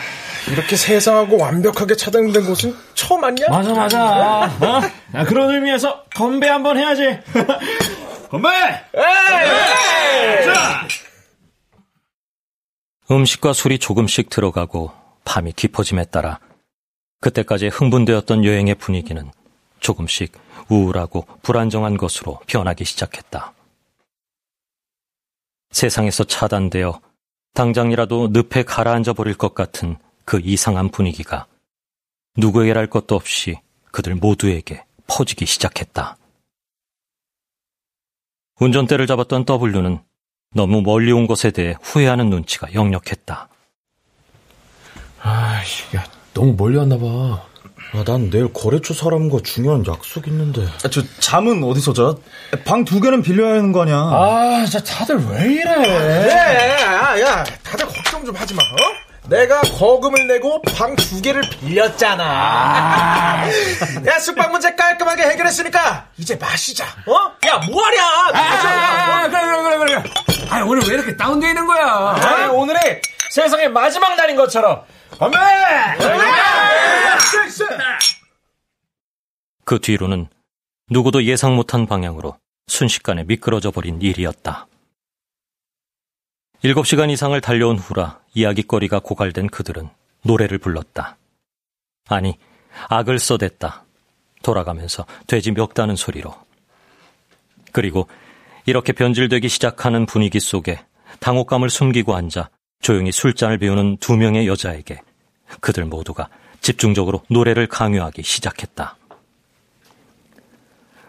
이렇게 0.52 0.76
세상하고 0.76 1.38
완벽하게 1.38 1.96
차단된 1.96 2.46
곳은 2.46 2.76
처음 2.96 3.24
아니야? 3.24 3.48
맞아, 3.50 3.74
맞아. 3.74 4.46
어? 4.46 4.82
야, 5.14 5.24
그런 5.26 5.54
의미에서 5.54 6.06
건배 6.16 6.48
한번 6.48 6.78
해야지. 6.78 7.20
건배! 8.30 8.50
에이! 8.94 10.46
자! 10.46 10.88
음식과 13.10 13.54
술이 13.54 13.80
조금씩 13.80 14.30
들어가고 14.30 14.92
밤이 15.24 15.54
깊어짐에 15.54 16.06
따라 16.06 16.40
그때까지 17.22 17.68
흥분되었던 17.68 18.44
여행의 18.44 18.76
분위기는 18.76 19.32
조금씩 19.80 20.38
우울하고 20.70 21.26
불안정한 21.42 21.98
것으로 21.98 22.40
변하기 22.48 22.84
시작했다. 22.84 23.54
세상에서 25.72 26.24
차단되어 26.26 27.00
당장이라도 27.54 28.30
늪에 28.34 28.64
가라앉아 28.64 29.14
버릴 29.14 29.36
것 29.36 29.56
같은 29.56 29.98
그 30.26 30.42
이상한 30.44 30.90
분위기가 30.90 31.48
누구에게랄 32.38 32.88
것도 32.88 33.16
없이 33.16 33.60
그들 33.92 34.16
모두에게 34.16 34.84
퍼지기 35.08 35.46
시작했다. 35.46 36.18
운전대를 38.60 39.08
잡았던 39.08 39.46
W는 39.46 40.00
너무 40.54 40.82
멀리 40.82 41.12
온 41.12 41.28
것에 41.28 41.52
대해 41.52 41.76
후회하는 41.82 42.30
눈치가 42.30 42.68
역력했다. 42.74 43.48
아, 45.22 45.62
야, 45.96 46.06
너무 46.34 46.56
멀리 46.58 46.78
왔나 46.78 46.98
봐. 46.98 47.44
아, 47.94 48.04
난 48.06 48.30
내일 48.30 48.52
거래처 48.52 48.94
사람과 48.94 49.40
중요한 49.44 49.86
약속 49.88 50.28
있는데. 50.28 50.64
아, 50.84 50.88
저 50.90 51.02
잠은 51.20 51.64
어디서 51.64 51.94
자? 51.94 52.16
방 52.66 52.84
두 52.86 53.00
개는 53.00 53.22
빌려야 53.22 53.52
하는 53.58 53.72
거 53.72 53.82
아니야? 53.84 53.98
아, 53.98 54.66
진짜 54.68 54.84
다들 54.84 55.18
왜 55.30 55.46
이래? 55.54 55.76
네, 55.78 56.82
야, 56.82 57.20
야, 57.22 57.44
다들 57.64 57.86
걱정 57.86 58.26
좀 58.26 58.36
하지 58.36 58.54
마. 58.54 58.62
어? 58.64 59.30
내가 59.30 59.60
거금을 59.62 60.28
내고 60.28 60.62
방 60.62 60.96
두 60.96 61.22
개를 61.22 61.42
빌렸잖아. 61.42 62.24
아. 62.24 63.46
야, 64.06 64.20
숙박 64.20 64.52
문제 64.52 64.74
깔끔하게 65.08 65.24
해결했으니까 65.32 66.10
이제 66.18 66.36
마시자. 66.36 66.86
어? 67.08 67.36
야, 67.48 67.58
뭐하냐? 67.66 68.04
아, 68.04 68.32
아, 68.34 69.28
그래, 69.30 69.42
그래, 69.42 69.78
그래, 69.78 70.02
그래. 70.02 70.48
아, 70.50 70.64
오늘 70.64 70.84
왜 70.88 70.96
이렇게 70.96 71.16
다운되어 71.16 71.50
있는 71.50 71.66
거야? 71.66 71.86
아, 71.86 72.50
오늘이 72.52 72.78
세상의 73.32 73.70
마지막 73.70 74.16
날인 74.16 74.36
것처럼. 74.36 74.84
건배! 75.18 75.38
그 79.64 79.80
뒤로는 79.80 80.28
누구도 80.90 81.24
예상 81.24 81.56
못한 81.56 81.86
방향으로 81.88 82.38
순식간에 82.68 83.24
미끄러져 83.24 83.72
버린 83.72 84.02
일이었다. 84.02 84.68
일곱 86.64 86.86
시간 86.86 87.10
이상을 87.10 87.40
달려온 87.42 87.78
후라 87.78 88.20
이야기거리가 88.34 89.00
고갈된 89.00 89.48
그들은 89.48 89.90
노래를 90.24 90.58
불렀다. 90.58 91.18
아니, 92.10 92.38
악을 92.90 93.20
써댔다. 93.20 93.87
돌아가면서 94.48 95.06
돼지 95.28 95.52
멱다는 95.52 95.98
소리로. 95.98 96.34
그리고 97.74 98.08
이렇게 98.66 98.94
변질되기 98.94 99.50
시작하는 99.50 100.06
분위기 100.06 100.40
속에 100.40 100.80
당혹감을 101.20 101.70
숨기고 101.70 102.16
앉아 102.16 102.50
조용히 102.82 103.12
술잔을 103.12 103.58
비우는 103.58 103.98
두 103.98 104.16
명의 104.16 104.48
여자에게 104.48 105.02
그들 105.60 105.84
모두가 105.84 106.30
집중적으로 106.62 107.24
노래를 107.30 107.68
강요하기 107.68 108.24
시작했다. 108.24 108.96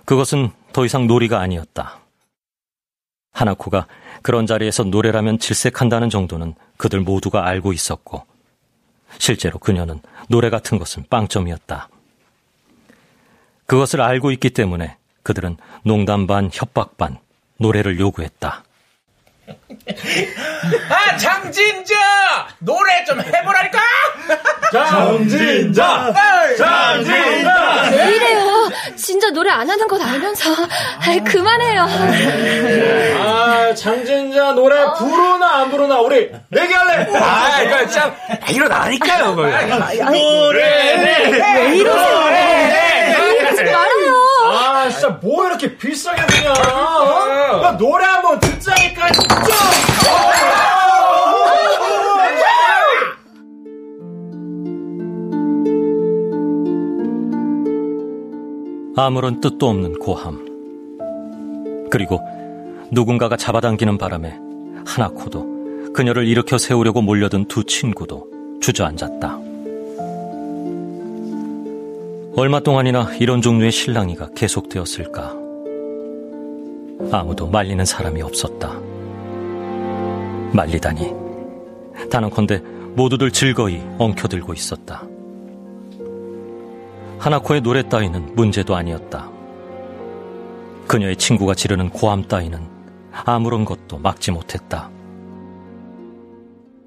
그것은 0.05 0.51
더 0.73 0.85
이상 0.85 1.07
놀이가 1.07 1.39
아니었다. 1.39 2.01
하나코가 3.33 3.87
그런 4.23 4.47
자리에서 4.47 4.83
노래라면 4.83 5.39
질색한다는 5.39 6.11
정도는 6.11 6.55
그들 6.77 7.01
모두가 7.01 7.47
알고 7.47 7.73
있었고, 7.73 8.27
실제로 9.19 9.59
그녀는 9.59 10.01
노래 10.29 10.51
같은 10.51 10.79
것은 10.79 11.05
빵점이었다. 11.09 11.89
그것을 13.69 14.01
알고 14.01 14.33
있기 14.33 14.51
때문에 14.51 14.97
그들은 15.23 15.59
농담 15.85 16.27
반 16.27 16.49
협박 16.53 16.97
반 16.97 17.19
노래를 17.59 18.01
요구했다. 18.01 18.65
아, 20.91 21.17
장진자! 21.17 21.95
노래 22.61 23.05
좀 23.05 23.21
해보랄까? 23.21 23.79
장진자! 24.73 26.15
장진자! 26.57 27.91
왜 27.93 28.17
이래요? 28.17 28.71
진짜 28.97 29.31
노래 29.31 29.51
안 29.51 29.69
하는 29.69 29.87
것 29.87 30.01
알면서. 30.01 30.51
아이, 31.01 31.21
그만해요. 31.21 31.87
아, 33.23 33.75
장진자 33.75 34.53
노래 34.53 34.77
부르나 34.99 35.61
안 35.61 35.71
부르나 35.71 36.01
우리 36.01 36.31
내기할래? 36.49 37.19
아, 37.19 37.63
이거 37.63 37.87
참 37.89 38.15
일어나니까요. 38.51 39.35
노래 40.11 40.97
왜 41.03 41.77
이러세요? 41.77 42.98
하지 43.59 43.73
말아요. 43.73 44.15
아, 44.47 44.89
진짜 44.91 45.09
뭐 45.21 45.47
이렇게 45.47 45.77
비싸게 45.77 46.27
드냐? 46.27 46.53
어? 46.53 47.63
야, 47.65 47.77
노래 47.77 48.05
한번 48.05 48.39
듣자니까, 48.41 49.11
진짜! 49.13 49.55
아무런 58.97 59.41
뜻도 59.41 59.69
없는 59.69 60.01
고함. 60.01 61.89
그리고 61.89 62.21
누군가가 62.91 63.37
잡아당기는 63.37 63.97
바람에 63.97 64.37
하나코도 64.85 65.93
그녀를 65.95 66.27
일으켜 66.27 66.59
세우려고 66.59 67.01
몰려든 67.01 67.45
두 67.45 67.63
친구도 67.63 68.27
주저앉았다. 68.61 69.48
얼마 72.39 72.61
동안이나 72.61 73.17
이런 73.17 73.43
종류의 73.43 73.73
실랑이가 73.73 74.29
계속되었을까? 74.37 75.35
아무도 77.11 77.49
말리는 77.49 77.85
사람이 77.85 78.23
없었다. 78.23 78.79
말리다니. 80.53 81.13
단언컨대 82.09 82.63
모두들 82.95 83.33
즐거이 83.33 83.83
엉켜들고 83.99 84.53
있었다. 84.55 85.03
하나코의 87.19 87.61
노래 87.61 87.83
따위는 87.83 88.37
문제도 88.37 88.77
아니었다. 88.77 89.29
그녀의 90.87 91.17
친구가 91.17 91.57
지르는 91.57 91.91
고함 91.91 92.23
따위는 92.23 92.61
아무런 93.11 93.65
것도 93.65 93.99
막지 93.99 94.31
못했다. 94.31 94.89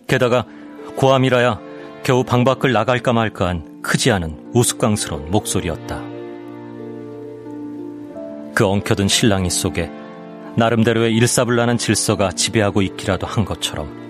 게다가 0.08 0.46
고함이라야 0.96 1.71
겨우 2.04 2.24
방 2.24 2.44
밖을 2.44 2.74
나갈까 2.74 3.14
말까한 3.14 3.84
크지 3.84 4.12
않은 4.12 4.52
우스꽝스러운 4.56 5.30
목소리였다. 5.30 6.02
그 8.56 8.66
엉켜든 8.66 9.08
실랑이 9.08 9.52
속에 9.52 9.92
나름대로의 10.56 11.16
일사불란한 11.16 11.78
질서가 11.78 12.32
지배하고 12.32 12.82
있기라도 12.82 13.28
한 13.28 13.46
것처럼 13.46 14.02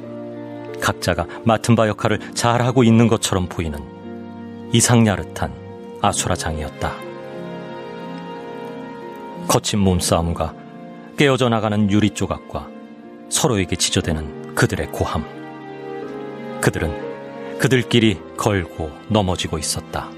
각자가 0.80 1.28
맡은 1.44 1.76
바 1.76 1.90
역할을 1.90 2.34
잘하고 2.34 2.86
있는 2.86 3.08
것처럼 3.10 3.48
보이는 3.48 3.78
이상야릇한 4.72 5.54
아수라장이었다. 6.02 6.94
거친 9.50 9.80
몸싸움과 9.80 10.56
깨어져 11.18 11.50
나가는 11.50 11.92
유리 11.92 12.12
조각과 12.12 12.70
서로에게 13.30 13.76
지저대는 13.76 14.56
그들의 14.56 14.88
고함. 14.92 15.26
그들은 16.62 17.11
그들끼리 17.62 18.20
걸고 18.38 18.92
넘어지고 19.08 19.60
있었다. 19.60 20.10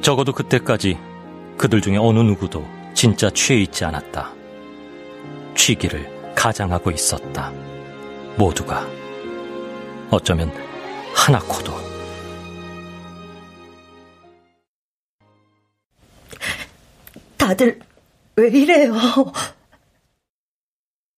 적어도 0.00 0.32
그때까지 0.32 0.98
그들 1.56 1.80
중에 1.80 1.96
어느 1.98 2.18
누구도 2.18 2.66
진짜 2.92 3.30
취해 3.30 3.60
있지 3.60 3.84
않았다. 3.84 4.32
취기를 5.54 6.34
가장하고 6.34 6.90
있었다. 6.90 7.52
모두가. 8.36 8.84
어쩌면 10.10 10.52
하나코도. 11.14 11.72
다들 17.36 17.78
왜 18.34 18.48
이래요? 18.48 18.94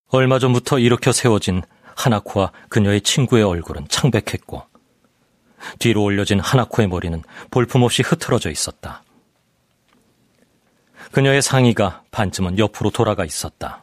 얼마 0.09 0.39
전부터 0.39 0.79
일으켜 0.81 1.13
세워진 1.13 1.63
하나코와 1.97 2.53
그녀의 2.69 3.01
친구의 3.03 3.45
얼굴은 3.45 3.89
창백했고 3.89 4.63
뒤로 5.79 6.03
올려진 6.03 6.41
하나코의 6.41 6.89
머리는 6.89 7.23
볼품없이 7.51 8.03
흐트러져 8.03 8.51
있었다. 8.51 9.03
그녀의 11.13 11.43
상의가 11.43 12.03
반쯤은 12.11 12.59
옆으로 12.59 12.91
돌아가 12.91 13.25
있었다. 13.25 13.83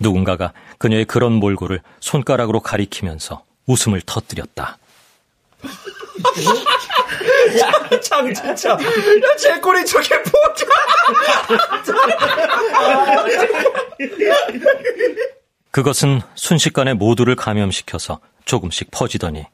누군가가 0.00 0.52
그녀의 0.78 1.04
그런 1.04 1.32
몰골을 1.32 1.82
손가락으로 2.00 2.60
가리키면서 2.60 3.44
웃음을 3.66 4.00
터뜨렸다. 4.00 4.78
야, 7.60 8.00
참, 8.00 8.32
진짜. 8.32 8.70
야, 8.70 8.78
제 9.38 9.58
꼴이 9.60 9.84
저게 9.86 10.16
뭐야. 10.16 10.48
그것은 15.70 16.20
순식간에 16.34 16.94
모두를 16.94 17.36
감염시켜서 17.36 18.20
조금씩 18.44 18.90
퍼지더니 18.90 19.44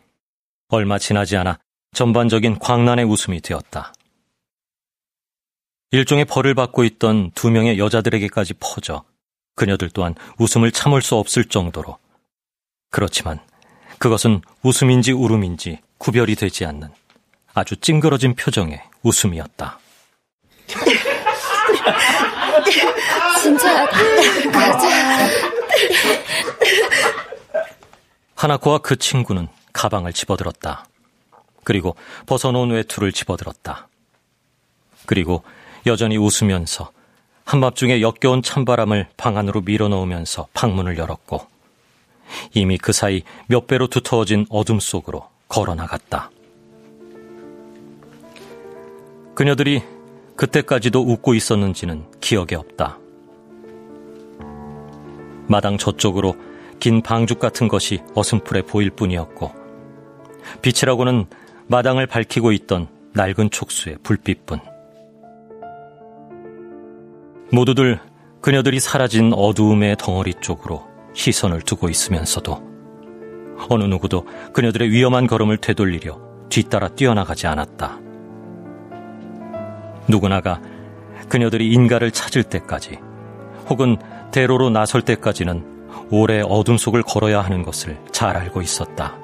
얼마 0.68 0.98
지나지 0.98 1.36
않아 1.36 1.58
전반적인 1.94 2.58
광란의 2.58 3.04
웃음이 3.04 3.40
되었다. 3.40 3.92
일종의 5.90 6.24
벌을 6.24 6.54
받고 6.54 6.84
있던 6.84 7.32
두 7.34 7.50
명의 7.50 7.78
여자들에게까지 7.78 8.54
퍼져 8.54 9.04
그녀들 9.54 9.90
또한 9.90 10.14
웃음을 10.38 10.72
참을 10.72 11.02
수 11.02 11.16
없을 11.16 11.44
정도로 11.44 11.98
그렇지만 12.90 13.38
그것은 13.98 14.40
웃음인지 14.62 15.12
울음인지 15.12 15.78
구별이 15.98 16.34
되지 16.34 16.64
않는 16.64 16.88
아주 17.54 17.76
찡그러진 17.76 18.34
표정의 18.34 18.82
웃음이었다. 19.02 19.78
진짜 23.40 23.86
가자. 24.50 25.53
하나코와 28.34 28.78
그 28.78 28.96
친구는 28.96 29.48
가방을 29.72 30.12
집어들었다. 30.12 30.86
그리고 31.64 31.96
벗어놓은 32.26 32.70
외투를 32.70 33.12
집어들었다. 33.12 33.88
그리고 35.06 35.42
여전히 35.86 36.16
웃으면서 36.16 36.92
한밤중에 37.44 38.00
역겨운 38.00 38.42
찬바람을 38.42 39.08
방 39.16 39.36
안으로 39.36 39.60
밀어넣으면서 39.62 40.48
방문을 40.54 40.96
열었고 40.98 41.46
이미 42.54 42.78
그 42.78 42.92
사이 42.92 43.22
몇 43.46 43.66
배로 43.66 43.86
두터워진 43.86 44.46
어둠 44.48 44.80
속으로 44.80 45.28
걸어나갔다. 45.48 46.30
그녀들이 49.34 49.82
그때까지도 50.36 51.00
웃고 51.00 51.34
있었는지는 51.34 52.10
기억에 52.20 52.54
없다. 52.54 52.98
마당 55.46 55.78
저쪽으로 55.78 56.36
긴 56.80 57.02
방죽 57.02 57.38
같은 57.38 57.68
것이 57.68 58.00
어슴풀에 58.14 58.62
보일 58.62 58.90
뿐이었고 58.90 59.52
빛이라고는 60.62 61.26
마당을 61.66 62.06
밝히고 62.06 62.52
있던 62.52 62.88
낡은 63.14 63.50
촉수의 63.50 63.98
불빛뿐. 64.02 64.60
모두들 67.52 68.00
그녀들이 68.40 68.80
사라진 68.80 69.32
어두움의 69.32 69.96
덩어리 69.98 70.34
쪽으로 70.40 70.86
시선을 71.14 71.62
두고 71.62 71.88
있으면서도 71.88 72.74
어느 73.70 73.84
누구도 73.84 74.26
그녀들의 74.52 74.90
위험한 74.90 75.26
걸음을 75.26 75.58
되돌리려 75.58 76.20
뒤따라 76.48 76.88
뛰어나가지 76.88 77.46
않았다. 77.46 78.00
누구나가 80.08 80.60
그녀들이 81.28 81.72
인가를 81.72 82.10
찾을 82.10 82.42
때까지 82.42 82.98
혹은 83.70 83.96
대로로 84.34 84.68
나설 84.68 85.00
때까지는 85.02 86.08
오래 86.10 86.42
어둠 86.44 86.76
속을 86.76 87.04
걸어야 87.04 87.40
하는 87.40 87.62
것을 87.62 87.96
잘 88.10 88.36
알고 88.36 88.62
있었다. 88.62 89.14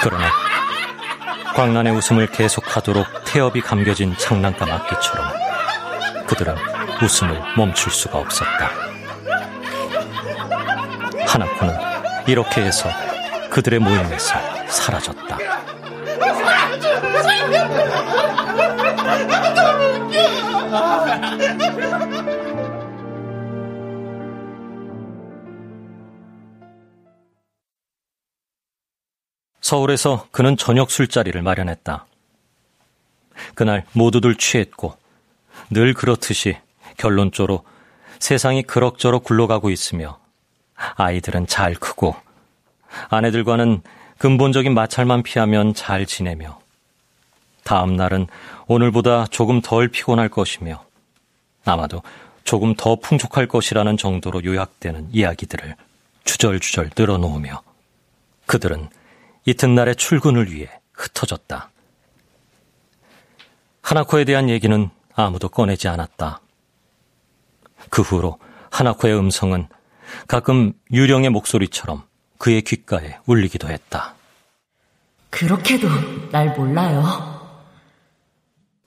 그러나 0.00 0.30
광란의 1.56 1.92
웃음을 1.92 2.28
계속하도록 2.28 3.04
태엽이 3.24 3.62
감겨진 3.62 4.14
장난감 4.16 4.70
악기처럼 4.70 5.26
그들은 6.28 6.54
웃음을 7.02 7.42
멈출 7.56 7.90
수가 7.90 8.18
없었다. 8.18 8.70
하나코는 11.26 11.74
이렇게 12.28 12.60
해서 12.60 12.88
그들의 13.50 13.80
모임에서 13.80 14.36
사라졌다. 14.68 15.36
서울에서 29.66 30.28
그는 30.30 30.56
저녁 30.56 30.92
술자리를 30.92 31.42
마련했다. 31.42 32.06
그날 33.56 33.84
모두들 33.94 34.36
취했고 34.36 34.96
늘 35.70 35.92
그렇듯이 35.92 36.56
결론적으로 36.96 37.64
세상이 38.20 38.62
그럭저럭 38.62 39.24
굴러가고 39.24 39.70
있으며 39.70 40.20
아이들은 40.76 41.48
잘 41.48 41.74
크고 41.74 42.14
아내들과는 43.08 43.82
근본적인 44.18 44.72
마찰만 44.72 45.24
피하면 45.24 45.74
잘 45.74 46.06
지내며 46.06 46.60
다음 47.64 47.96
날은 47.96 48.28
오늘보다 48.68 49.26
조금 49.32 49.60
덜 49.60 49.88
피곤할 49.88 50.28
것이며 50.28 50.84
아마도 51.64 52.02
조금 52.44 52.76
더 52.76 52.94
풍족할 52.94 53.48
것이라는 53.48 53.96
정도로 53.96 54.44
요약되는 54.44 55.08
이야기들을 55.10 55.74
주절주절 56.24 56.90
늘어놓으며 56.96 57.62
그들은 58.46 58.90
이튿날의 59.46 59.96
출근을 59.96 60.52
위해 60.52 60.68
흩어졌다. 60.92 61.70
하나코에 63.80 64.24
대한 64.24 64.50
얘기는 64.50 64.90
아무도 65.14 65.48
꺼내지 65.48 65.88
않았다. 65.88 66.40
그 67.88 68.02
후로 68.02 68.38
하나코의 68.70 69.16
음성은 69.16 69.68
가끔 70.26 70.72
유령의 70.92 71.30
목소리처럼 71.30 72.02
그의 72.38 72.62
귓가에 72.62 73.18
울리기도 73.26 73.68
했다. 73.68 74.14
그렇게도 75.30 75.88
날 76.32 76.54
몰라요. 76.56 77.02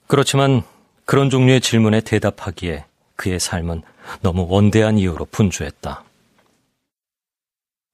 그렇지만 0.07 0.63
그런 1.05 1.29
종류의 1.29 1.61
질문에 1.61 2.01
대답하기에 2.01 2.85
그의 3.15 3.39
삶은 3.39 3.83
너무 4.21 4.45
원대한 4.49 4.97
이유로 4.97 5.25
분주했다. 5.25 6.03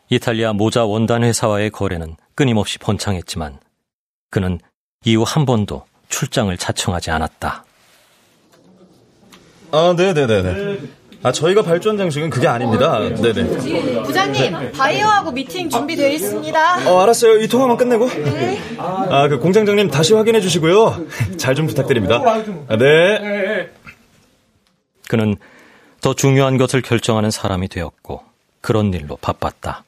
이탈리아 0.09 0.53
모자 0.53 0.85
원단 0.85 1.23
회사와의 1.23 1.71
거래는 1.71 2.15
끊임없이 2.35 2.77
번창했지만 2.79 3.59
그는 4.29 4.59
이후 5.03 5.23
한 5.25 5.45
번도 5.45 5.85
출장을 6.09 6.55
자청하지 6.57 7.11
않았다. 7.11 7.63
아, 9.71 9.93
네네네네. 9.97 10.77
아, 11.23 11.31
저희가 11.31 11.63
발주한 11.63 11.97
장식은 11.97 12.29
그게 12.29 12.47
아닙니다. 12.47 12.99
네네. 12.99 14.03
부장님, 14.03 14.71
바이어하고 14.73 15.31
미팅 15.31 15.69
준비되어 15.69 16.07
있습니다. 16.09 16.87
어, 16.91 17.01
알았어요. 17.01 17.39
이 17.41 17.47
통화만 17.47 17.77
끝내고. 17.77 18.07
아, 18.77 19.27
그 19.27 19.39
공장장님 19.39 19.89
다시 19.89 20.13
확인해 20.13 20.39
주시고요. 20.39 21.07
잘 21.37 21.55
좀 21.55 21.65
부탁드립니다. 21.65 22.21
아, 22.67 22.77
네. 22.77 23.71
그는 25.09 25.35
더 26.01 26.13
중요한 26.13 26.57
것을 26.57 26.81
결정하는 26.81 27.31
사람이 27.31 27.69
되었고 27.69 28.21
그런 28.61 28.93
일로 28.93 29.17
바빴다. 29.17 29.83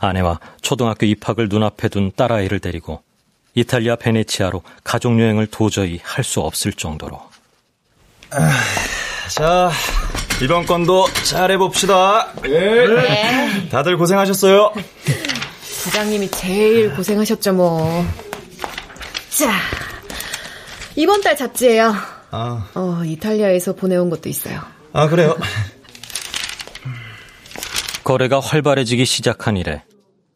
아내와 0.00 0.38
초등학교 0.62 1.06
입학을 1.06 1.48
눈앞에 1.48 1.88
둔 1.88 2.12
딸아이를 2.14 2.60
데리고 2.60 3.02
이탈리아 3.54 3.96
베네치아로 3.96 4.62
가족여행을 4.84 5.48
도저히 5.48 5.98
할 6.02 6.22
수 6.24 6.40
없을 6.40 6.72
정도로. 6.72 7.20
아, 8.30 8.52
자, 9.28 9.70
이번 10.40 10.64
건도 10.66 11.06
잘해봅시다. 11.24 12.32
네. 12.42 13.68
다들 13.70 13.96
고생하셨어요. 13.96 14.72
부장님이 15.82 16.30
제일 16.30 16.94
고생하셨죠, 16.94 17.52
뭐. 17.54 18.04
자, 19.30 19.52
이번 20.94 21.20
달 21.20 21.36
잡지예요. 21.36 21.94
아. 22.30 22.68
어, 22.74 23.02
이탈리아에서 23.04 23.74
보내온 23.74 24.10
것도 24.10 24.28
있어요. 24.28 24.60
아, 24.92 25.08
그래요? 25.08 25.36
거래가 28.04 28.40
활발해지기 28.40 29.04
시작한 29.04 29.56
이래 29.56 29.84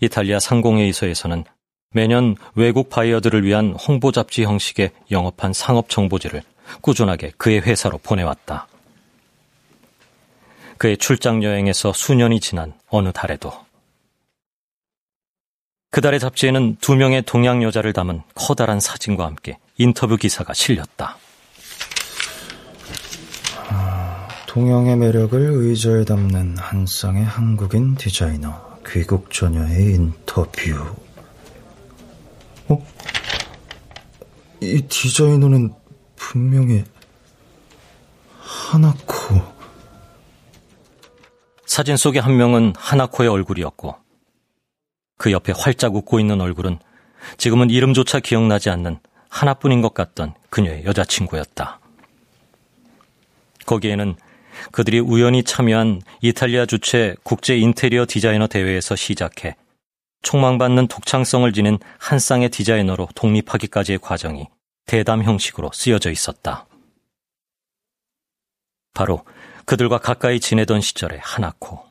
이탈리아 0.01 0.39
상공회의소에서는 0.39 1.45
매년 1.93 2.37
외국 2.55 2.91
바이어들을 2.91 3.45
위한 3.45 3.73
홍보 3.73 4.13
잡지 4.13 4.43
형식의 4.43 4.91
영업한 5.11 5.53
상업 5.53 5.89
정보지를 5.89 6.43
꾸준하게 6.81 7.33
그의 7.37 7.61
회사로 7.61 7.99
보내왔다. 7.99 8.67
그의 10.77 10.97
출장 10.97 11.43
여행에서 11.45 11.93
수년이 11.93 12.41
지난 12.41 12.75
어느 12.89 13.13
달에도 13.13 13.53
그달의 15.91 16.19
잡지에는 16.19 16.77
두 16.81 16.97
명의 16.97 17.23
동양 17.23 17.63
여자를 17.63 17.93
담은 17.93 18.23
커다란 18.35 18.81
사진과 18.81 19.25
함께 19.25 19.59
인터뷰 19.79 20.17
기사가 20.17 20.53
실렸다. 20.53 21.19
동양의 24.55 24.97
매력을 24.99 25.37
의자에 25.37 26.05
담는 26.05 26.59
한 26.59 26.87
쌍의 26.87 27.25
한국인 27.25 27.97
디자이너 27.97 28.79
귀국 28.87 29.33
전녀의 29.33 29.95
인터뷰. 29.97 30.95
어? 32.69 32.87
이 34.61 34.81
디자이너는 34.83 35.75
분명히 36.15 36.85
하나코. 38.39 39.43
사진 41.67 41.97
속의 41.97 42.23
한 42.23 42.37
명은 42.37 42.75
하나코의 42.77 43.29
얼굴이었고 43.29 43.97
그 45.19 45.33
옆에 45.33 45.53
활짝 45.53 45.97
웃고 45.97 46.21
있는 46.21 46.41
얼굴은 46.41 46.79
지금은 47.39 47.71
이름조차 47.71 48.21
기억나지 48.21 48.71
않는 48.71 49.01
하나뿐인 49.29 49.83
것 49.83 49.95
같던 49.95 50.35
그녀의 50.49 50.85
여자친구였다. 50.85 51.81
거기에는 53.67 54.15
그들이 54.73 55.01
우연히 55.01 55.43
참여한 55.43 56.03
이탈리아 56.21 56.67
주최 56.67 57.15
국제 57.23 57.57
인테리어 57.57 58.07
디자이너 58.09 58.47
대회에서 58.47 58.97
시작해 58.97 59.57
촉망받는 60.23 60.89
독창성을 60.89 61.53
지닌 61.53 61.79
한 61.99 62.19
쌍의 62.19 62.49
디자이너로 62.49 63.09
독립하기까지의 63.15 63.99
과정이 63.99 64.49
대담 64.87 65.23
형식으로 65.23 65.71
쓰여져 65.73 66.11
있었다. 66.11 66.67
바로 68.95 69.25
그들과 69.65 69.99
가까이 69.99 70.41
지내던 70.41 70.81
시절의 70.81 71.19
하나코. 71.23 71.85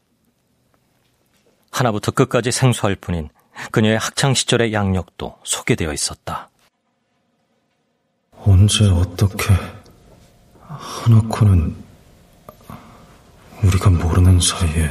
하나부터 1.72 2.12
끝까지 2.12 2.52
생소할 2.52 2.96
뿐인 2.96 3.30
그녀의 3.72 3.98
학창 3.98 4.34
시절의 4.34 4.74
양력도 4.74 5.38
소개되어 5.44 5.94
있었다. 5.94 6.50
언제 8.46 8.86
어떻게 8.90 9.54
하나코는 10.68 11.83
우리가 13.64 13.90
모르는 13.90 14.40
사이에 14.40 14.90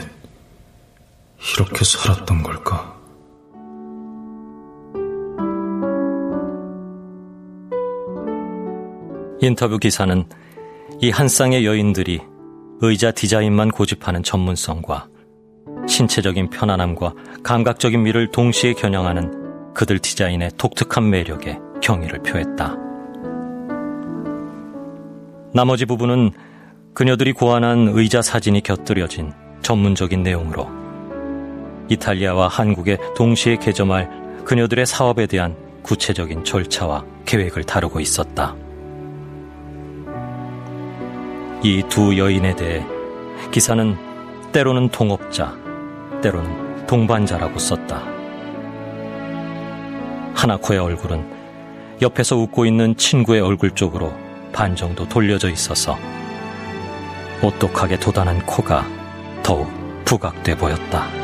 이렇게 1.54 1.84
살았던 1.84 2.42
걸까? 2.42 2.92
인터뷰 9.40 9.78
기사는 9.78 10.24
이 11.00 11.10
한 11.10 11.26
쌍의 11.28 11.66
여인들이 11.66 12.20
의자 12.80 13.10
디자인만 13.10 13.70
고집하는 13.70 14.22
전문성과 14.22 15.08
신체적인 15.88 16.50
편안함과 16.50 17.12
감각적인 17.42 18.02
미를 18.02 18.30
동시에 18.30 18.72
겨냥하는 18.74 19.74
그들 19.74 19.98
디자인의 19.98 20.52
독특한 20.58 21.10
매력에 21.10 21.58
경의를 21.82 22.22
표했다. 22.22 22.76
나머지 25.54 25.86
부분은 25.86 26.30
그녀들이 26.94 27.32
고안한 27.32 27.88
의자 27.94 28.20
사진이 28.20 28.62
곁들여진 28.62 29.32
전문적인 29.62 30.22
내용으로 30.22 30.68
이탈리아와 31.88 32.48
한국에 32.48 32.98
동시에 33.16 33.56
개점할 33.56 34.44
그녀들의 34.44 34.84
사업에 34.86 35.26
대한 35.26 35.56
구체적인 35.82 36.44
절차와 36.44 37.04
계획을 37.24 37.64
다루고 37.64 38.00
있었다. 38.00 38.54
이 41.64 41.82
두 41.88 42.18
여인에 42.18 42.56
대해 42.56 42.84
기사는 43.52 43.96
때로는 44.52 44.88
동업자, 44.90 45.56
때로는 46.22 46.86
동반자라고 46.86 47.58
썼다. 47.58 48.02
하나코의 50.34 50.78
얼굴은 50.80 51.24
옆에서 52.02 52.36
웃고 52.36 52.66
있는 52.66 52.96
친구의 52.96 53.40
얼굴 53.40 53.70
쪽으로 53.70 54.12
반 54.52 54.74
정도 54.76 55.08
돌려져 55.08 55.48
있어서 55.50 55.96
오똑하게 57.42 57.98
돋아난 57.98 58.44
코가 58.46 58.86
더욱 59.42 59.68
부각돼 60.04 60.56
보였다. 60.56 61.21